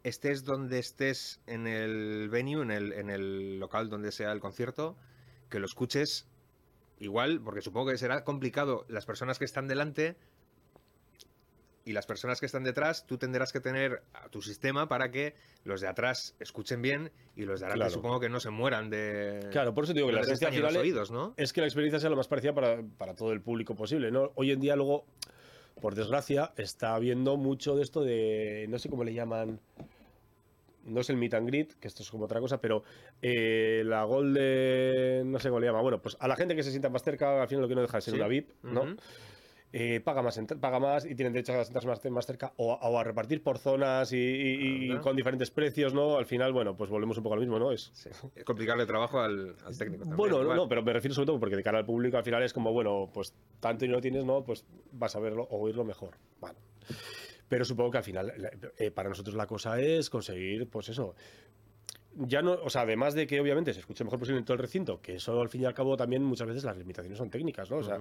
[0.03, 4.97] estés donde estés en el venue, en el, en el local donde sea el concierto,
[5.51, 6.27] que lo escuches
[7.01, 10.17] igual, porque supongo que será complicado las personas que están delante
[11.85, 15.35] y las personas que están detrás, tú tendrás que tener a tu sistema para que
[15.65, 17.95] los de atrás escuchen bien y los de adelante Claro.
[17.95, 19.49] supongo que no se mueran de...
[19.51, 21.33] Claro, por eso digo que la los final es- oídos, ¿no?
[21.39, 24.33] es que la experiencia sea lo más parecida para, para todo el público posible, ¿no?
[24.35, 25.07] Hoy en día luego,
[25.81, 29.59] por desgracia, está habiendo mucho de esto de, no sé cómo le llaman,
[30.89, 32.83] no es el meet and greet, que esto es como otra cosa, pero
[33.23, 36.71] eh, la Golden, no sé cómo le llama, bueno, pues a la gente que se
[36.71, 38.19] sienta más cerca, al final lo que no deja de ser Sí.
[38.21, 38.97] una VIP, ¿no?
[39.71, 42.89] Eh, paga, más, paga más y tienen derecho a sentarse más, más cerca o, a-
[42.89, 45.03] o a repartir por zonas y, y- y Anda.
[45.03, 46.17] con diferentes precios, ¿no?
[46.17, 47.71] Al final, bueno, pues volvemos un poco a lo mismo, ¿no?
[47.71, 48.09] Es, Sí.
[48.35, 50.17] Es complicarle trabajo al, al técnico también.
[50.17, 52.43] bueno, no, no, pero me refiero sobre todo porque de cara al público al final
[52.45, 54.43] es como, bueno, pues tanto y no tienes, ¿no?
[54.43, 56.15] Pues vas a verlo o oírlo mejor.
[56.41, 56.57] Bueno.
[57.49, 58.33] Pero supongo que al final,
[58.79, 61.15] eh, para nosotros la cosa es conseguir, pues eso.
[62.15, 64.61] Ya no, o sea, además de que obviamente se escuche mejor posible en todo el
[64.61, 67.71] recinto, que eso al fin y al cabo también muchas veces las limitaciones son técnicas,
[67.71, 67.77] ¿no?
[67.79, 67.99] O sea,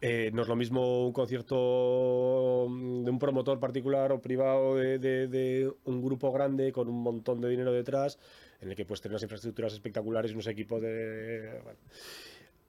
[0.00, 5.28] eh, no es lo mismo un concierto de un promotor particular o privado de, de-
[5.28, 8.18] de un grupo grande con un montón de dinero detrás,
[8.60, 11.60] en el que puedes tener unas infraestructuras espectaculares y unos equipos de...
[11.62, 11.78] bueno.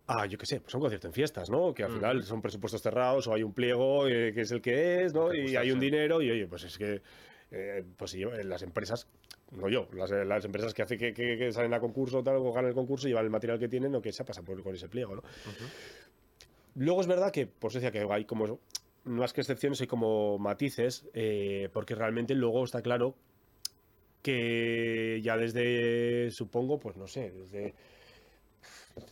[0.07, 1.73] Ah, yo qué sé, pues un concierto en fiestas, ¿no?
[1.73, 5.03] Que al final son presupuestos cerrados o hay un pliego eh, que es el que
[5.03, 5.33] es, ¿no?
[5.33, 7.01] Y hay un dinero y oye, pues es que
[7.51, 9.07] eh, pues si yo, eh, las empresas,
[9.51, 12.51] no yo, las, las empresas que, hace que, que- que salen a concurso tal, o
[12.53, 14.75] ganan el concurso y llevan el material que tienen o que se pasan por, con
[14.75, 15.21] ese pliego, ¿no?
[16.75, 18.59] Luego es verdad que, pues decía que hay como
[19.05, 23.15] más que excepciones, hay como matices, eh, porque realmente luego está claro
[24.21, 27.75] que ya desde, supongo, pues no sé, desde,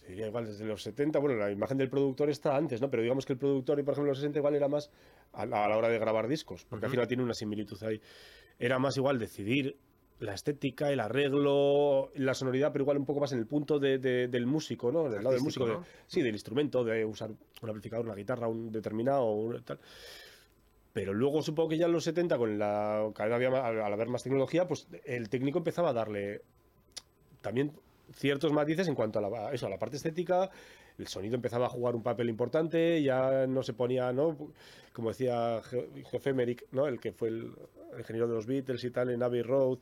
[0.08, 2.90] diría igual desde los 70, bueno, la imagen del productor está antes, ¿no?
[2.90, 4.90] Pero digamos que el productor, por ejemplo, en los 60 igual era más
[5.34, 8.00] a la, a la hora de grabar discos, porque al final tiene una similitud ahí.
[8.60, 9.76] Era más igual decidir
[10.20, 13.98] la estética, el arreglo, la sonoridad, pero igual un poco más en el punto de-
[13.98, 15.04] de- del músico, ¿no?
[15.10, 15.66] Del lado del músico,
[16.08, 19.80] sí, del instrumento, de usar un amplificador, una guitarra, un determinado, un tal.
[20.94, 24.08] Pero luego supongo que ya en los 70, con la, cada vez al, al haber
[24.08, 26.42] más tecnología, pues el técnico empezaba a darle
[27.42, 27.74] también
[28.12, 30.50] ciertos matices en cuanto a la, a eso, a la parte estética.
[30.98, 34.38] El sonido empezaba a jugar un papel importante, ya no se ponía, ¿no?
[34.92, 36.88] Como decía Je- Jeff Emerick, ¿no?
[36.88, 37.52] El que fue el,
[37.98, 39.80] ingeniero de los Beatles y tal en Abbey Road.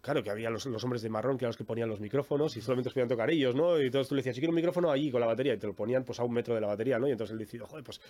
[0.00, 2.56] Claro, que había los, los hombres de marrón que eran los que ponían los micrófonos
[2.56, 3.80] y solamente os podían tocar ellos, ¿no?
[3.80, 5.66] Y entonces tú le decías, si quiero un micrófono allí con la batería y te
[5.66, 7.08] lo ponían pues a un metro de la batería, ¿no?
[7.08, 8.00] Y entonces él decía, joder, pues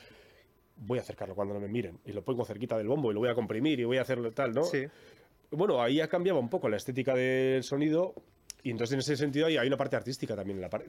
[0.77, 3.21] voy a acercarlo cuando no me miren y lo pongo cerquita del bombo y lo
[3.21, 4.65] voy a comprimir y voy a hacerlo tal, ¿no?
[4.65, 4.85] Sí.
[5.51, 8.15] Bueno, ahí ya cambiaba un poco la estética del sonido
[8.63, 10.85] y entonces en ese sentido hay una parte artística también en, la par-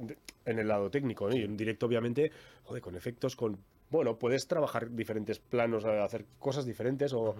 [0.45, 1.35] en el lado técnico, ¿no?
[1.35, 2.31] Y en directo obviamente,
[2.63, 3.57] joder, con efectos, con...
[3.89, 7.35] Bueno, puedes trabajar diferentes planos, eh, hacer cosas diferentes o,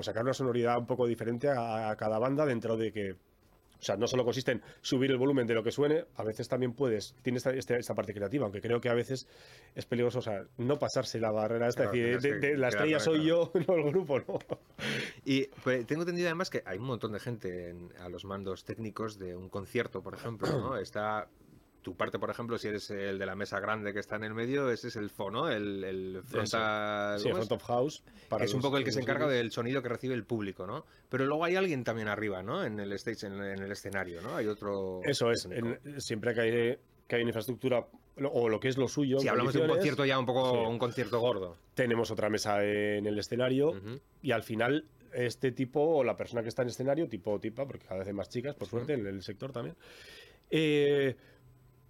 [0.00, 3.14] sacar una sonoridad un poco diferente a, a cada banda dentro de que...
[3.78, 6.48] O sea, no solo consiste en subir el volumen de lo que suene, a veces
[6.48, 9.26] también puedes, tiene esta, este- esta parte creativa, aunque creo que a veces
[9.74, 12.56] es peligroso, o sea, no pasarse la barrera esta, Claro, es decir, tienes de- de
[12.56, 14.38] la estrella soy yo, no el grupo, no.
[15.24, 18.64] Y pues, tengo entendido además que hay un montón de gente en- a los mandos
[18.64, 20.76] técnicos de un concierto, por ejemplo, ¿no?
[20.76, 21.28] Está
[21.84, 24.34] tu parte, por ejemplo, si eres el de la mesa grande que está en el
[24.34, 27.20] medio, ese es el fono, el, el frontal.
[27.20, 28.02] Front of house.
[28.28, 30.66] para que es un poco el que se encarga del sonido que recibe el público,
[30.66, 30.84] ¿no?
[31.08, 32.64] Pero luego hay alguien también arriba, ¿no?
[32.64, 34.34] En el stage, en, en el escenario, ¿no?
[34.34, 35.00] Hay otro.
[35.04, 37.86] Eso es, en- siempre que hay, que hay una infraestructura
[38.32, 39.18] o lo que es lo suyo.
[39.18, 40.70] Si hablamos de un concierto ya un poco, Sí.
[40.70, 41.56] un concierto gordo.
[41.74, 43.72] Tenemos otra mesa en el escenario
[44.22, 47.66] y al final este tipo o la persona que está en escenario, tipo o tipa,
[47.66, 49.76] porque cada vez hay más chicas, por suerte, en el sector también,
[50.50, 51.14] eh,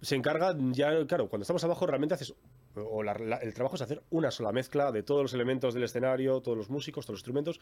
[0.01, 2.33] se encarga ya, claro, cuando estamos abajo realmente haces,
[2.75, 5.83] o la- la- el trabajo es hacer una sola mezcla de todos los elementos del
[5.83, 7.59] escenario, todos los músicos, todos los instrumentos,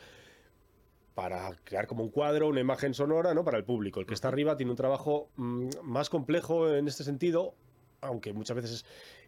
[1.15, 3.43] para crear como un cuadro, una imagen sonora, ¿no?
[3.43, 3.99] Para el público.
[3.99, 7.53] El que está arriba tiene un trabajo mm, más complejo en este sentido,
[8.01, 8.85] aunque muchas veces es,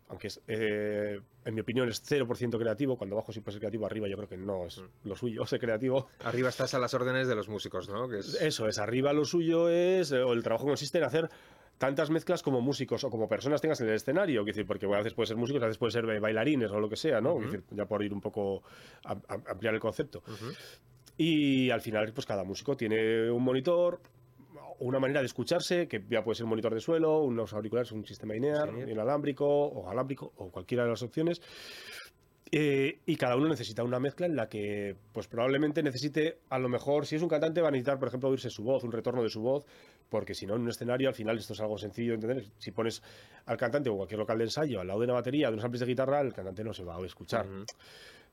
[0.08, 4.08] aunque es, eh, en mi opinión es 0% creativo, cuando abajo puede ser creativo, arriba
[4.08, 6.08] yo creo que no es lo suyo ser creativo.
[6.24, 8.08] Arriba estás a las órdenes de los músicos, ¿no?
[8.10, 8.34] Que es...
[8.42, 11.30] Eso es, arriba lo suyo es, eh, o el trabajo consiste en hacer
[11.78, 14.98] tantas mezclas como músicos o como personas tengas en el escenario, quiero decir, porque a
[14.98, 17.40] veces puede ser músicos, a veces puede ser bailarines o lo que sea, ¿no?
[17.40, 18.64] Decir, ya por ir un poco
[19.04, 20.24] a, a- ampliar el concepto.
[21.18, 24.02] Y al final, pues cada músico tiene un monitor,
[24.80, 28.06] una manera de escucharse, que ya puede ser un monitor de suelo, unos auriculares, un
[28.06, 28.92] sistema INEAR, Sí.
[28.92, 31.42] inalámbrico o alámbrico, o cualquiera de las opciones.
[32.52, 36.70] Eh, y cada uno necesita una mezcla en la que, pues probablemente necesite, a lo
[36.70, 39.24] mejor, si es un cantante, va a necesitar, por ejemplo, oírse su voz, un retorno
[39.24, 39.66] de su voz,
[40.10, 42.46] porque si no, en un escenario, al final, esto es algo sencillo de entender.
[42.60, 43.02] Si pones
[43.48, 45.82] al cantante o cualquier local de ensayo al lado de una batería, de unos amplis
[45.82, 47.48] de guitarra, el cantante no se va a escuchar.
[47.48, 47.66] Ujú.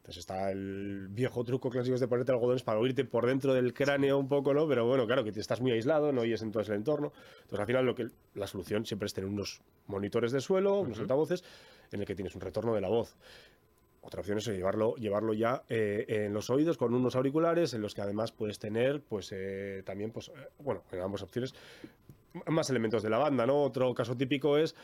[0.03, 4.19] Entonces está el viejo truco clásico de ponerte algodones para oírte por dentro del cráneo
[4.19, 4.67] un poco, ¿no?
[4.67, 7.13] Pero bueno, claro, que te estás muy aislado, no oyes entonces el entorno.
[7.43, 10.95] Entonces al final lo que la solución siempre es tener unos monitores de suelo, unos
[10.95, 11.03] Ujú.
[11.03, 11.45] altavoces,
[11.93, 13.17] en el que tienes un retorno de la voz.
[14.03, 17.95] Otra opción es llevarlo, llevarlo ya eh, en los oídos con unos auriculares en los
[17.95, 21.55] que además puedes tener, pues eh, también, pues, eh, bueno, en ambas opciones,
[22.47, 23.63] más elementos de la banda, ¿no?
[23.63, 24.75] Otro caso típico es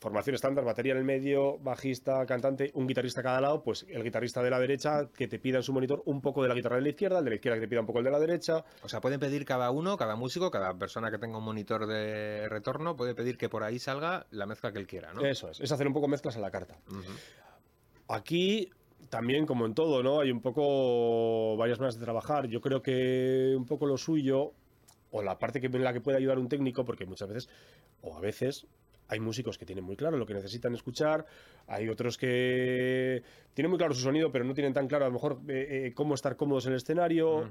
[0.00, 4.02] formación estándar, batería en el medio, bajista, cantante, un guitarrista a cada lado, pues el
[4.02, 6.76] guitarrista de la derecha que te pida en su monitor un poco de la guitarra
[6.76, 8.18] de la izquierda, el de la izquierda que te pida un poco el de la
[8.18, 8.64] derecha.
[8.82, 12.48] O sea, pueden pedir cada uno, cada músico, cada persona que tenga un monitor de
[12.48, 15.24] retorno, puede pedir que por ahí salga la mezcla que él quiera, ¿no?
[15.24, 16.78] Eso es, es hacer un poco mezclas a la carta.
[18.10, 18.68] Aquí
[19.08, 20.20] también, como en todo, ¿no?
[20.20, 22.48] Hay un poco varias maneras de trabajar.
[22.48, 24.52] Yo creo que un poco lo suyo,
[25.12, 27.48] o la parte que, en la que puede ayudar un técnico, porque muchas veces,
[28.02, 28.66] o a veces,
[29.06, 31.24] hay músicos que tienen muy claro lo que necesitan escuchar,
[31.68, 33.22] hay otros que
[33.54, 35.92] tienen muy claro su sonido, pero no tienen tan claro a lo mejor eh, eh,
[35.94, 37.48] cómo estar cómodos en el escenario.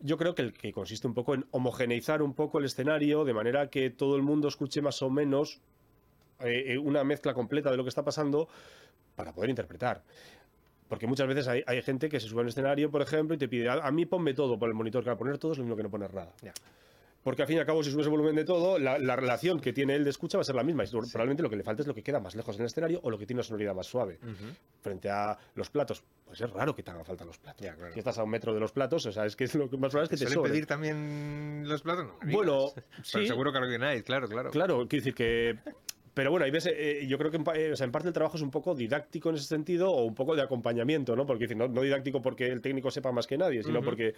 [0.00, 3.32] Yo creo que el que consiste un poco en homogeneizar un poco el escenario de
[3.32, 5.60] manera que todo el mundo escuche más o menos
[6.40, 8.48] eh, una mezcla completa de lo que está pasando
[9.16, 10.02] para poder interpretar.
[10.88, 13.48] Porque muchas veces hay, hay gente que se sube al escenario, por ejemplo, y te
[13.48, 15.64] pide, a, a mí ponme todo por el monitor, que a poner todo es lo
[15.64, 16.32] mismo que no poner nada.
[17.22, 19.58] Porque al fin y al cabo, si subes el volumen de todo, la, la relación
[19.58, 20.84] que tiene él de escucha va a ser la misma.
[20.84, 23.00] Y probablemente lo que le falta es lo que queda más lejos en el escenario
[23.02, 24.18] o lo que tiene una sonoridad más suave.
[24.82, 27.62] Frente a los platos, pues es raro que te hagan falta los platos.
[27.64, 27.94] Ya, claro.
[27.94, 29.78] Si estás a un metro de los platos, o sea, es que es lo que
[29.78, 30.50] más probable es que te ¿Suelen sobre.
[30.50, 32.08] pedir también los platos?
[32.22, 32.74] No Bueno, digas.
[32.74, 33.26] Pero sí.
[33.26, 34.50] seguro que organizáis, claro, claro.
[34.50, 35.58] Claro, quiero decir que.
[36.14, 38.14] Pero bueno, hay veces, eh, yo creo que en, eh, o sea, en parte el
[38.14, 41.26] trabajo es un poco didáctico en ese sentido o un poco de acompañamiento, ¿no?
[41.26, 44.14] Porque no, no didáctico porque el técnico sepa más que nadie, sino porque,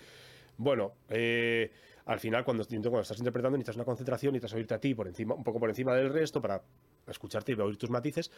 [0.58, 1.70] bueno, eh,
[2.04, 5.34] al final cuando, cuando estás interpretando necesitas una concentración, necesitas oírte a ti por encima,
[5.34, 6.62] un poco por encima del resto para
[7.06, 8.30] escucharte y oír tus matices.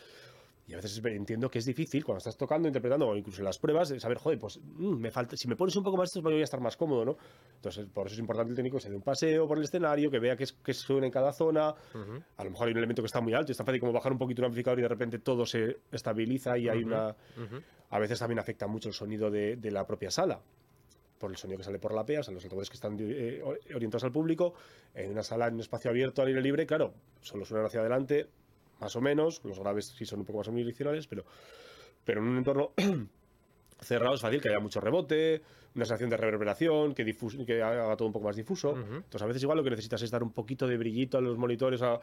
[0.68, 3.58] Y a veces entiendo que es difícil cuando estás tocando, interpretando o incluso en las
[3.58, 6.20] pruebas, de saber, joder, pues mm, me falta, si me pones un poco más esto,
[6.20, 7.16] voy a estar más cómodo, ¿no?
[7.56, 10.10] Entonces, por eso es importante el técnico que se dé un paseo por el escenario,
[10.10, 11.74] que vea qué, es- qué suena en cada zona.
[12.36, 13.92] A lo mejor hay un elemento que está muy alto y es tan fácil como
[13.94, 17.16] bajar un poquito un amplificador y de repente todo se estabiliza y hay una...
[17.90, 20.38] A veces también afecta mucho el sonido de, de la propia sala,
[21.18, 23.42] por el sonido que sale por la PEA, o sea, los altavoces que están eh,
[23.74, 24.52] orientados al público.
[24.94, 28.28] En una sala, en un espacio abierto al aire libre, claro, solo suenan hacia adelante,
[28.80, 31.24] más o menos, los graves sí son un poco más omnidireccionales, pero,
[32.04, 32.72] pero en un entorno
[33.80, 35.42] cerrado es fácil que haya mucho rebote,
[35.74, 38.74] una sensación de reverberación, que, difus- que haga todo un poco más difuso.
[38.76, 41.38] Entonces, a veces igual lo que necesitas es dar un poquito de brillito a los
[41.38, 42.00] monitores, a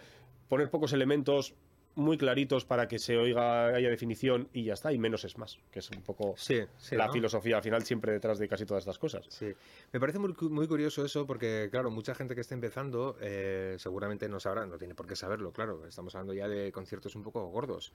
[0.47, 1.53] poner pocos elementos
[1.95, 5.57] muy claritos para que se oiga, haya definición y ya está, y menos es más,
[5.71, 6.95] que es un poco Sí, sí.
[6.95, 7.13] la ¿no?
[7.13, 9.25] filosofía al final siempre detrás de casi todas estas cosas.
[9.29, 9.53] Sí,
[9.91, 14.27] me parece muy, muy curioso eso porque, claro, mucha gente que está empezando eh, seguramente
[14.27, 17.45] no sabrá, no tiene por qué saberlo, claro, estamos hablando ya de conciertos un poco
[17.47, 17.93] gordos.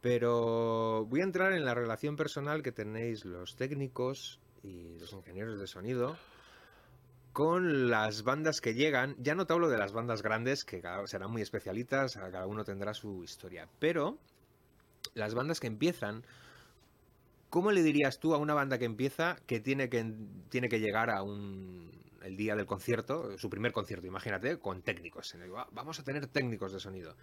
[0.00, 5.58] Pero voy a entrar en la relación personal que tenéis los técnicos y los ingenieros
[5.58, 6.16] de sonido
[7.36, 9.14] con las bandas que llegan.
[9.18, 12.94] Ya no te hablo de las bandas grandes, que serán muy especialitas, cada uno tendrá
[12.94, 14.16] su historia, pero
[15.12, 16.24] las bandas que empiezan,
[17.50, 20.04] ¿Cómo le dirías tú a una banda que empieza que tiene que,
[20.48, 21.90] tiene que llegar a un,
[22.22, 25.34] el día del concierto, su primer concierto, imagínate, con técnicos?
[25.34, 27.14] En el- "Va- Vamos a tener técnicos de sonido.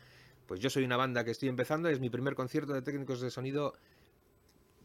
[0.47, 3.31] Pues yo soy una banda que estoy empezando, es mi primer concierto de técnicos de
[3.31, 3.73] sonido.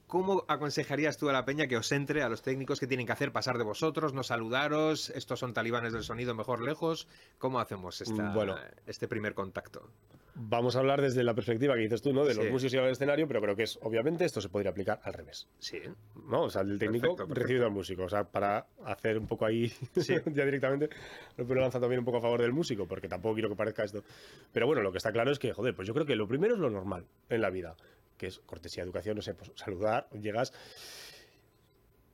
[0.08, 3.12] ¿Cómo aconsejarías tú a la peña que os entre a los técnicos que tienen que
[3.12, 7.06] hacer pasar de vosotros, no saludaros, estos son talibanes del sonido, mejor lejos?
[7.38, 8.56] ¿Cómo hacemos esta- Mm, Bueno.
[8.86, 9.90] este primer contacto?
[10.34, 12.24] Vamos a hablar desde la perspectiva que dices tú, ¿no?
[12.24, 12.50] De los Sí.
[12.50, 15.46] músicos llevan al escenario, pero creo que es, obviamente, esto se podría aplicar al revés.
[15.58, 15.78] Sí,
[16.28, 16.42] ¿no?
[16.44, 17.34] O sea, el técnico Perfecto, perfecto.
[17.34, 18.04] recibiendo al músico.
[18.04, 20.14] O sea, para hacer un poco ahí Sí.
[20.26, 20.88] ya directamente,
[21.36, 24.02] lo lanza también un poco a favor del músico, porque tampoco quiero que parezca esto.
[24.52, 26.54] Pero bueno, lo que está claro es que, joder, pues yo creo que lo primero
[26.54, 27.74] es lo normal en la vida,
[28.18, 30.52] que es cortesía, educación, no sé, pues saludar, llegas.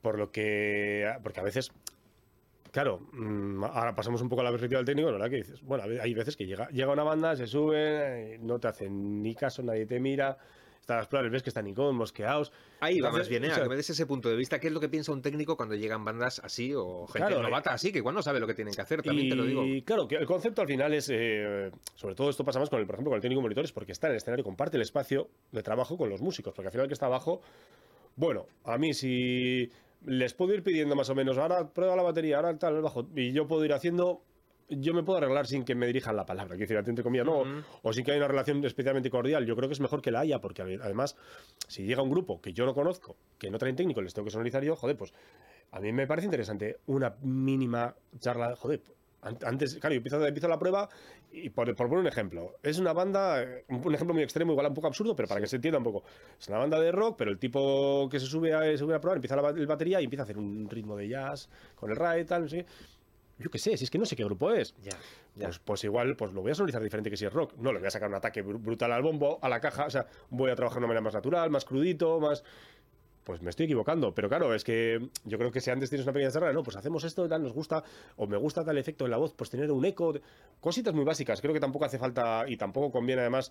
[0.03, 1.11] Por lo que.
[1.23, 1.73] Porque a veces.
[2.71, 5.31] Claro, mm, ahora pasamos un poco a la perspectiva del técnico, ¿verdad?
[5.31, 9.23] Que dices, bueno, hay veces que llega, llega una banda, se sube, no te hacen
[9.23, 10.37] ni caso, nadie te mira,
[10.85, 12.53] están las pruebas, ves que están incómodos, mosqueados.
[12.81, 13.49] Ahí va más bien, ¿eh?
[13.49, 14.59] o sea, que me des ese punto de vista.
[14.59, 17.73] ¿Qué es lo que piensa un técnico cuando llegan bandas así o gente Claro, novata
[17.73, 19.03] así, que igual no sabe lo que tienen que hacer?
[19.03, 19.65] También te lo digo.
[19.65, 22.81] Y claro, que el concepto al final es, eh, sobre todo esto pasa más con
[22.81, 24.83] el, por ejemplo, con el técnico de monitores, porque está en el escenario, comparte el
[24.83, 27.41] espacio de trabajo con los músicos, porque al final el que está abajo,
[28.17, 29.71] bueno, a mí si
[30.05, 33.07] les puedo ir pidiendo más o menos, ahora prueba la batería, ahora tal, el bajo,
[33.17, 34.21] y yo puedo ir haciendo,
[34.69, 37.41] yo me puedo arreglar sin que me dirijan la palabra, quiero decir, entre comillas, no,
[37.41, 37.51] Ujú.
[37.83, 40.21] o sin que haya una relación especialmente cordial, yo creo que es mejor que la
[40.21, 41.17] haya, porque ade- además,
[41.69, 44.31] si llega un grupo que yo no conozco, que no traen técnico, les tengo que
[44.33, 45.13] sonorizar yo, joder, pues
[45.71, 48.81] a mí me parece interesante una mínima charla, joder,
[49.23, 50.89] an- antes, claro, yo empiezo, empiezo la prueba
[51.33, 54.67] y por, por poner un ejemplo, es una banda, eh, un, ejemplo muy extremo, igual
[54.69, 56.05] un poco absurdo, pero para que se entienda un poco,
[56.39, 59.17] es una banda de rock, pero el tipo que se sube a, sube a probar,
[59.19, 62.21] empieza la, el batería y empieza a hacer un ritmo de jazz con el RAE
[62.21, 62.67] y tal, no sé qué.
[63.39, 64.75] Yo qué sé, si es que no sé qué grupo es.
[64.83, 64.93] Ya,
[65.35, 65.47] ya.
[65.47, 67.55] Pues, pues igual, pues lo voy a sonorizar diferente que si es rock.
[67.59, 69.87] No, le voy a sacar un ataque br- brutal al bombo, a la caja.
[69.87, 72.45] O sea, voy a trabajar de una manera más natural, más crudito, más.
[73.25, 74.15] Pues me estoy equivocando.
[74.15, 76.77] Pero claro, es que yo creo que si antes tienes una pequeña charla, no, pues
[76.77, 77.83] hacemos esto, tal, nos gusta,
[78.17, 80.13] o me gusta tal efecto en la voz, pues tener un eco,
[80.61, 81.41] cositas muy básicas.
[81.41, 83.51] Creo que tampoco hace falta y tampoco conviene además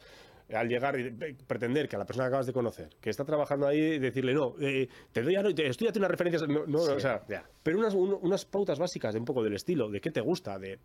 [0.54, 1.12] al llegar y
[1.48, 4.56] pretender que a la persona que acabas de conocer, que está trabajando ahí, decirle, no,
[4.60, 7.44] eh, te doy, ahora- te estoy haciendo unas referencias, no, no, Sí, o sea, ya.
[7.64, 10.60] pero unas, un- unas pautas básicas de un poco del estilo, de qué te gusta,
[10.60, 10.80] de,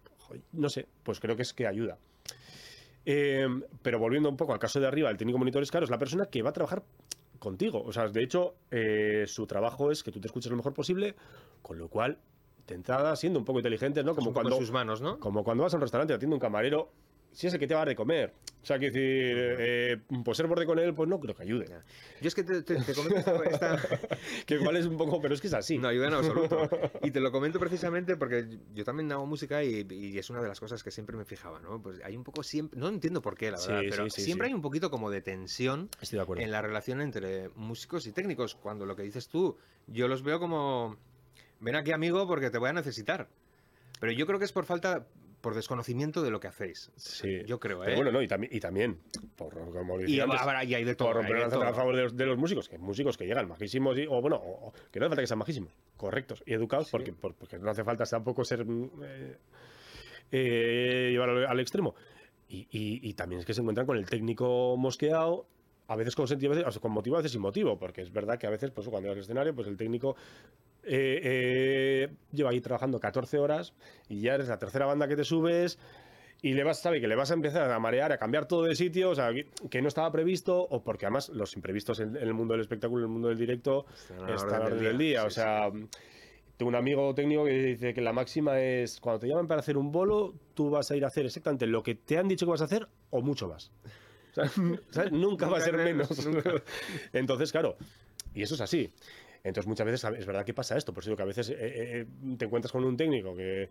[0.53, 1.99] no sé, pues creo que es que ayuda.
[3.11, 3.47] Eh,
[3.83, 5.99] pero volviendo un poco al caso de arriba, el técnico monitor es claro, es la
[5.99, 6.83] persona que va a trabajar
[7.39, 7.83] contigo.
[7.85, 11.15] O sea, de hecho, eh, su trabajo es que tú te escuches lo mejor posible,
[11.63, 12.19] con lo cual,
[12.67, 14.15] de entrada, siendo un poco inteligente, ¿no?
[14.15, 15.19] Como cuando, sus manos, ¿no?
[15.19, 16.91] como cuando vas a un restaurante y atiende un camarero,
[17.39, 18.33] si es el que te va a dar de comer.
[18.61, 21.67] O sea, quiero decir, eh, pues ser borde con él, pues no creo que ayude.
[21.69, 21.85] Ya.
[22.21, 23.79] Yo es que te, te- te comento esta,
[24.47, 25.79] Que igual es un poco, pero es que es así.
[25.79, 26.69] No ayuda en absoluto.
[27.05, 30.49] Y te lo comento precisamente porque yo también hago música y, y es una de
[30.49, 31.81] las cosas que siempre me fijaba, ¿no?
[31.81, 34.47] Pues hay un poco siempre, no entiendo por qué, la verdad, sí, pero sí, siempre
[34.49, 34.51] sí.
[34.51, 36.43] hay un poquito como de tensión Estoy de acuerdo.
[36.43, 38.57] en la relación entre músicos y técnicos.
[38.57, 40.97] Cuando lo que dices tú, yo los veo como,
[41.61, 43.29] ven aquí amigo porque te voy a necesitar.
[44.01, 45.07] Pero yo creo que es por falta,
[45.49, 46.93] por desconocimiento de lo que hacéis.
[46.97, 47.43] Sí.
[47.47, 47.95] Yo creo, ¿eh?
[47.97, 48.99] Bueno, no, y, también y también,
[49.35, 51.09] por, como y, decía antes, habrá- y hay de todo.
[51.09, 53.97] por romper lanza a favor de los, de los músicos, que músicos que llegan majísimos,
[53.97, 56.93] y- o bueno, o- que no hace falta que sean majísimos, correctos y educados, Sí.
[56.93, 59.37] porque, por- porque no hace falta tampoco ser mm, eh,
[60.33, 61.95] eh, llevar al, extremo.
[62.47, 65.47] Y, y- y también es que se encuentran con el técnico mosqueado,
[65.87, 68.03] a veces con sentido, a veces, o sea, con motivo, a veces sin motivo, porque
[68.03, 70.15] es verdad que a veces, pues cuando vas al escenario, pues el técnico
[70.89, 73.75] eh, eh, lleva ahí trabajando 14 horas
[74.09, 75.79] y ya eres la tercera banda que te subes
[76.41, 78.77] y le vas, sabe que le vas a empezar a marear, a cambiar todo de
[78.77, 79.31] sitio, o sea,
[79.71, 83.05] que, no estaba previsto, o porque además los imprevistos en, en el mundo del espectáculo,
[83.05, 83.87] en el mundo del directo,
[84.29, 85.25] Están a la orden del día.
[85.25, 85.71] Sí, sea,
[86.59, 89.77] tengo un amigo técnico que dice que la máxima es cuando te llaman para hacer
[89.77, 92.51] un bolo, tú vas a ir a hacer exactamente lo que te han dicho que
[92.51, 93.71] vas a hacer o mucho más.
[94.33, 94.45] O sea,
[94.91, 95.13] ¿sabes?
[95.13, 96.27] Nunca, va a ser menos.
[96.27, 96.63] menos.
[97.13, 97.77] Entonces, claro,
[98.35, 98.93] y eso es así.
[99.45, 102.07] Entonces muchas veces es verdad que pasa esto, por eso que a veces eh, eh,
[102.37, 103.71] te encuentras con un técnico que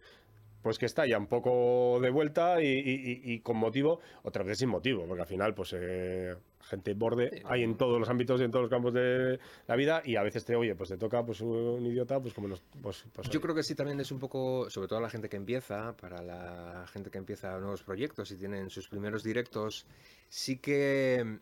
[0.62, 4.46] pues que está ya un poco de vuelta y, y- y- y con motivo, otras
[4.46, 8.42] veces sin motivo, porque al final pues eh, gente borde hay en todos los ámbitos
[8.42, 10.98] y en todos los campos de la vida y a veces te oye, pues te
[10.98, 14.12] toca pues un idiota, pues como nos pues, pues, Yo creo que sí también es
[14.12, 18.32] un poco, sobre todo la gente que empieza, para la gente que empieza nuevos proyectos
[18.32, 19.86] y tienen sus primeros directos,
[20.28, 21.38] sí que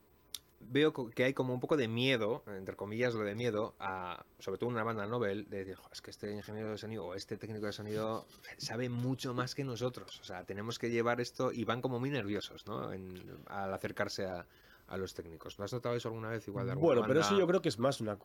[0.70, 4.58] veo que hay como un poco de miedo, entre comillas lo de miedo, a, sobre
[4.58, 7.38] todo una banda novel, de decir, "Jo, es que este ingeniero de sonido o este
[7.38, 8.26] técnico de sonido
[8.58, 10.20] sabe mucho más que nosotros.
[10.20, 12.92] O sea, tenemos que llevar esto y van como muy nerviosos, ¿no?
[12.94, 14.46] En- al acercarse a,
[14.88, 15.58] a los técnicos.
[15.60, 17.70] ¿No has notado eso alguna vez igual de alguna Bueno, pero eso yo creo que
[17.70, 18.18] es más una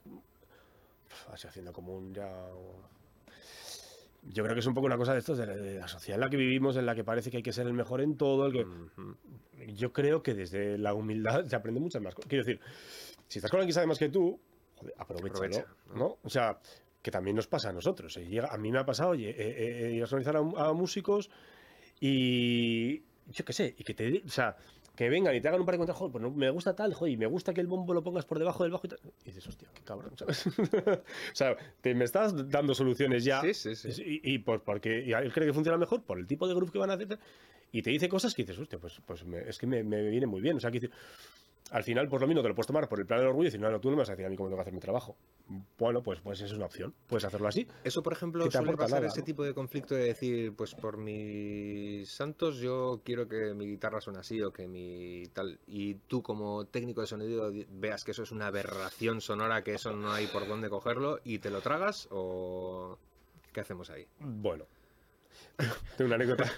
[1.32, 2.28] así haciendo como un ya
[4.22, 6.16] yo creo que es un poco una cosa de estos de la, de la sociedad
[6.16, 8.16] en la que vivimos, en la que parece que hay que ser el mejor en
[8.16, 9.16] todo, el que Ujú.
[9.74, 12.28] yo creo que desde la humildad se aprende muchas más cosas.
[12.28, 12.60] Quiero decir,
[13.28, 14.38] si estás con alguien que sabe más que tú,
[14.76, 15.94] joder, aprovechalo, Aprovecha, ¿no?
[15.94, 16.18] ¿no?
[16.22, 16.58] O sea,
[17.02, 18.16] que también nos pasa a nosotros.
[18.18, 21.30] eh, a mí me ha pasado, oye, eh, eh, eh, organizar a, a músicos
[22.00, 24.56] y yo qué sé, y que te, o sea,
[25.00, 26.92] que vengan y te hagan un par de contratos, joder, pues no, me gusta tal,
[26.92, 28.98] joder, y me gusta que el bombo lo pongas por debajo del bajo y tal.
[29.24, 30.46] Y dices, hostia, qué cabrón, ¿sabes?
[30.46, 31.00] o
[31.32, 33.40] sea, te, me estás dando soluciones ya.
[33.40, 34.02] Sí, sí, sí.
[34.22, 36.70] Y, y pues porque y él cree que funciona mejor por el tipo de groove
[36.70, 37.18] que van a hacer
[37.72, 40.26] y te dice cosas que dices, hostia, pues, pues me- es que me, me viene
[40.26, 40.58] muy bien.
[40.58, 40.92] O sea, que dice-
[41.70, 43.46] al final, pues lo mismo te lo puedes tomar por el plan del orgullo y
[43.46, 44.74] decir, no, no, tú no me vas a decir a mí cómo tengo que hacer
[44.74, 45.16] mi trabajo.
[45.78, 46.92] Bueno, pues, pues esa es una opción.
[47.06, 47.66] Puedes hacerlo así.
[47.84, 49.24] Eso, por ejemplo, suele pasar nada, ese ¿no?
[49.24, 54.18] tipo de conflicto de decir, pues por mis santos yo quiero que mi guitarra suene
[54.18, 55.60] así o que mi tal.
[55.68, 59.92] Y tú como técnico de sonido veas que eso es una aberración sonora, que eso
[59.92, 62.98] no hay por dónde cogerlo y te lo tragas o
[63.52, 64.06] qué hacemos ahí.
[64.18, 64.66] Bueno.
[65.96, 66.50] tengo una anécdota.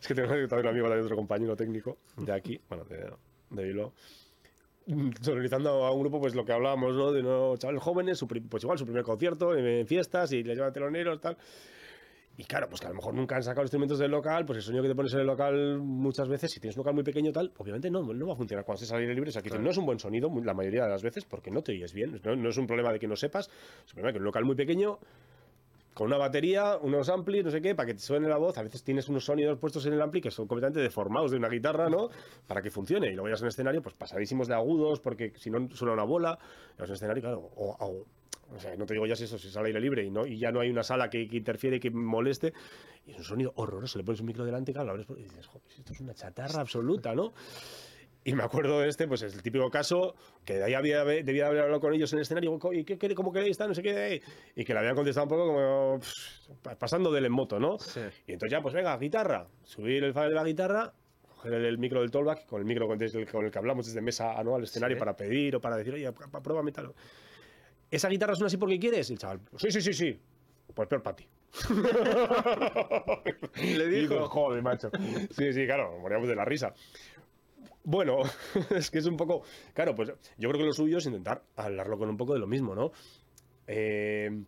[0.00, 2.84] es que tengo una anécdota de un amigo de otro compañero técnico de aquí, bueno,
[2.84, 3.12] de,
[3.50, 3.92] de Bilbao.
[5.20, 7.12] Sonorizando a un grupo, pues lo que hablábamos, ¿no?
[7.12, 10.72] De unos chavales jóvenes, su pues igual su primer concierto en, fiestas y les llevan
[10.72, 11.36] teloneros, tal.
[12.36, 14.62] Y claro, pues que a lo mejor nunca han sacado instrumentos del local, pues el
[14.62, 17.30] sonido que te pones en el local muchas veces, si tienes un local muy pequeño
[17.30, 19.28] tal, obviamente no, no va a funcionar cuando estés al aire libre.
[19.28, 19.62] O sea, que Claro.
[19.62, 22.20] no es un buen sonido la mayoría de las veces porque no te oyes bien.
[22.24, 24.24] No, no es un problema de que no sepas, es un problema de que un
[24.24, 24.98] local muy pequeño,
[25.94, 28.62] con una batería, unos amplis, no sé qué, para que te suene la voz, a
[28.62, 31.88] veces tienes unos sonidos puestos en el ampli que son completamente deformados de una guitarra,
[31.90, 32.08] ¿no?
[32.46, 33.08] Para que funcione.
[33.08, 36.04] Y luego ya es un escenario, pues pasadísimos de agudos, porque si no suena una
[36.04, 36.38] bola,
[36.78, 38.06] ya es un escenario, claro, o,
[38.58, 40.38] sea, no te digo ya si eso, si es al aire libre y, no, y
[40.38, 42.52] ya no hay una sala que, que interfiere, que moleste,
[43.06, 45.92] y es un sonido horroroso, le pones un micro delante, claro, y dices, joder, esto
[45.92, 47.32] es una chatarra absoluta, ¿no?
[48.24, 50.14] Y me acuerdo de este, pues es el típico caso
[50.44, 52.96] que de ahí había, debía haber hablado con ellos en el escenario, "Co- ¿y qué,
[52.96, 53.58] qué- cómo queréis?
[53.58, 54.22] Tal, no sé qué,
[54.54, 57.78] y que le habían contestado un poco como pff, pa- pasando del en moto, ¿no?
[57.80, 58.00] Sí.
[58.28, 60.92] Y entonces ya, pues venga, guitarra, subir el file de la guitarra,
[61.34, 63.86] coger el, el micro del tollback, con el micro con, el, con el que hablamos
[63.86, 65.00] desde mesa anual escenario Sí.
[65.00, 66.92] para pedir o para decir, oye, pruébame tal.
[67.90, 69.10] ¿esa guitarra suena así porque quieres?
[69.10, 70.20] Y el chaval, sí, sí, sí, sí.
[70.72, 71.26] Pues peor para ti.
[73.56, 74.14] Le dijo.
[74.14, 74.90] Digo, joder, macho.
[75.30, 76.74] Sí, sí, claro, moríamos de la risa.
[77.84, 78.18] Bueno,
[78.70, 79.42] es que es un poco.
[79.74, 82.46] Claro, pues yo creo que lo suyo es intentar hablarlo con un poco de lo
[82.46, 82.92] mismo, ¿no?
[83.66, 84.44] Eh,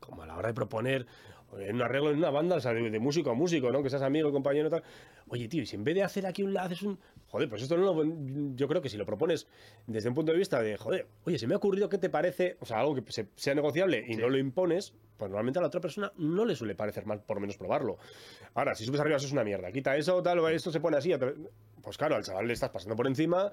[0.00, 1.06] como a la hora de proponer
[1.52, 3.82] un arreglo en una banda, o sea, de músico a músico, ¿no?
[3.82, 4.82] Que seas amigo, compañero, tal.
[5.32, 6.98] Oye, tío, y si en vez de hacer aquí un haces un.
[7.28, 8.04] Joder, pues esto no lo.
[8.54, 9.46] Yo creo que si lo propones
[9.86, 12.58] desde un punto de vista de, joder, oye, se me ha ocurrido qué te parece,
[12.60, 14.20] o sea, algo que se- sea negociable y Sí.
[14.20, 17.38] no lo impones, pues normalmente a la otra persona no le suele parecer mal, por
[17.38, 17.96] lo menos probarlo.
[18.52, 19.72] Ahora, si subes arriba, eso es una mierda.
[19.72, 21.14] Quita eso, tal, esto se pone así.
[21.82, 23.50] Pues claro, al chaval le estás pasando por encima,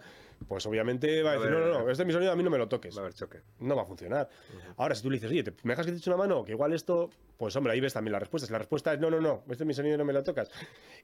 [0.48, 2.36] pues obviamente va a A decir, ver, no, no, no, este es mi sonido, a
[2.36, 3.40] mí no me lo toques Va a haber choque.
[3.62, 4.30] no va a funcionar.
[4.78, 6.44] Ahora, si tú le dices, oye, ¿te- ¿me dejas que te eche una mano?
[6.44, 8.46] Que igual esto, pues hombre, ahí ves también la respuesta.
[8.46, 10.52] Si la respuesta es, no, no, no, este es mi sonido, no me lo tocas,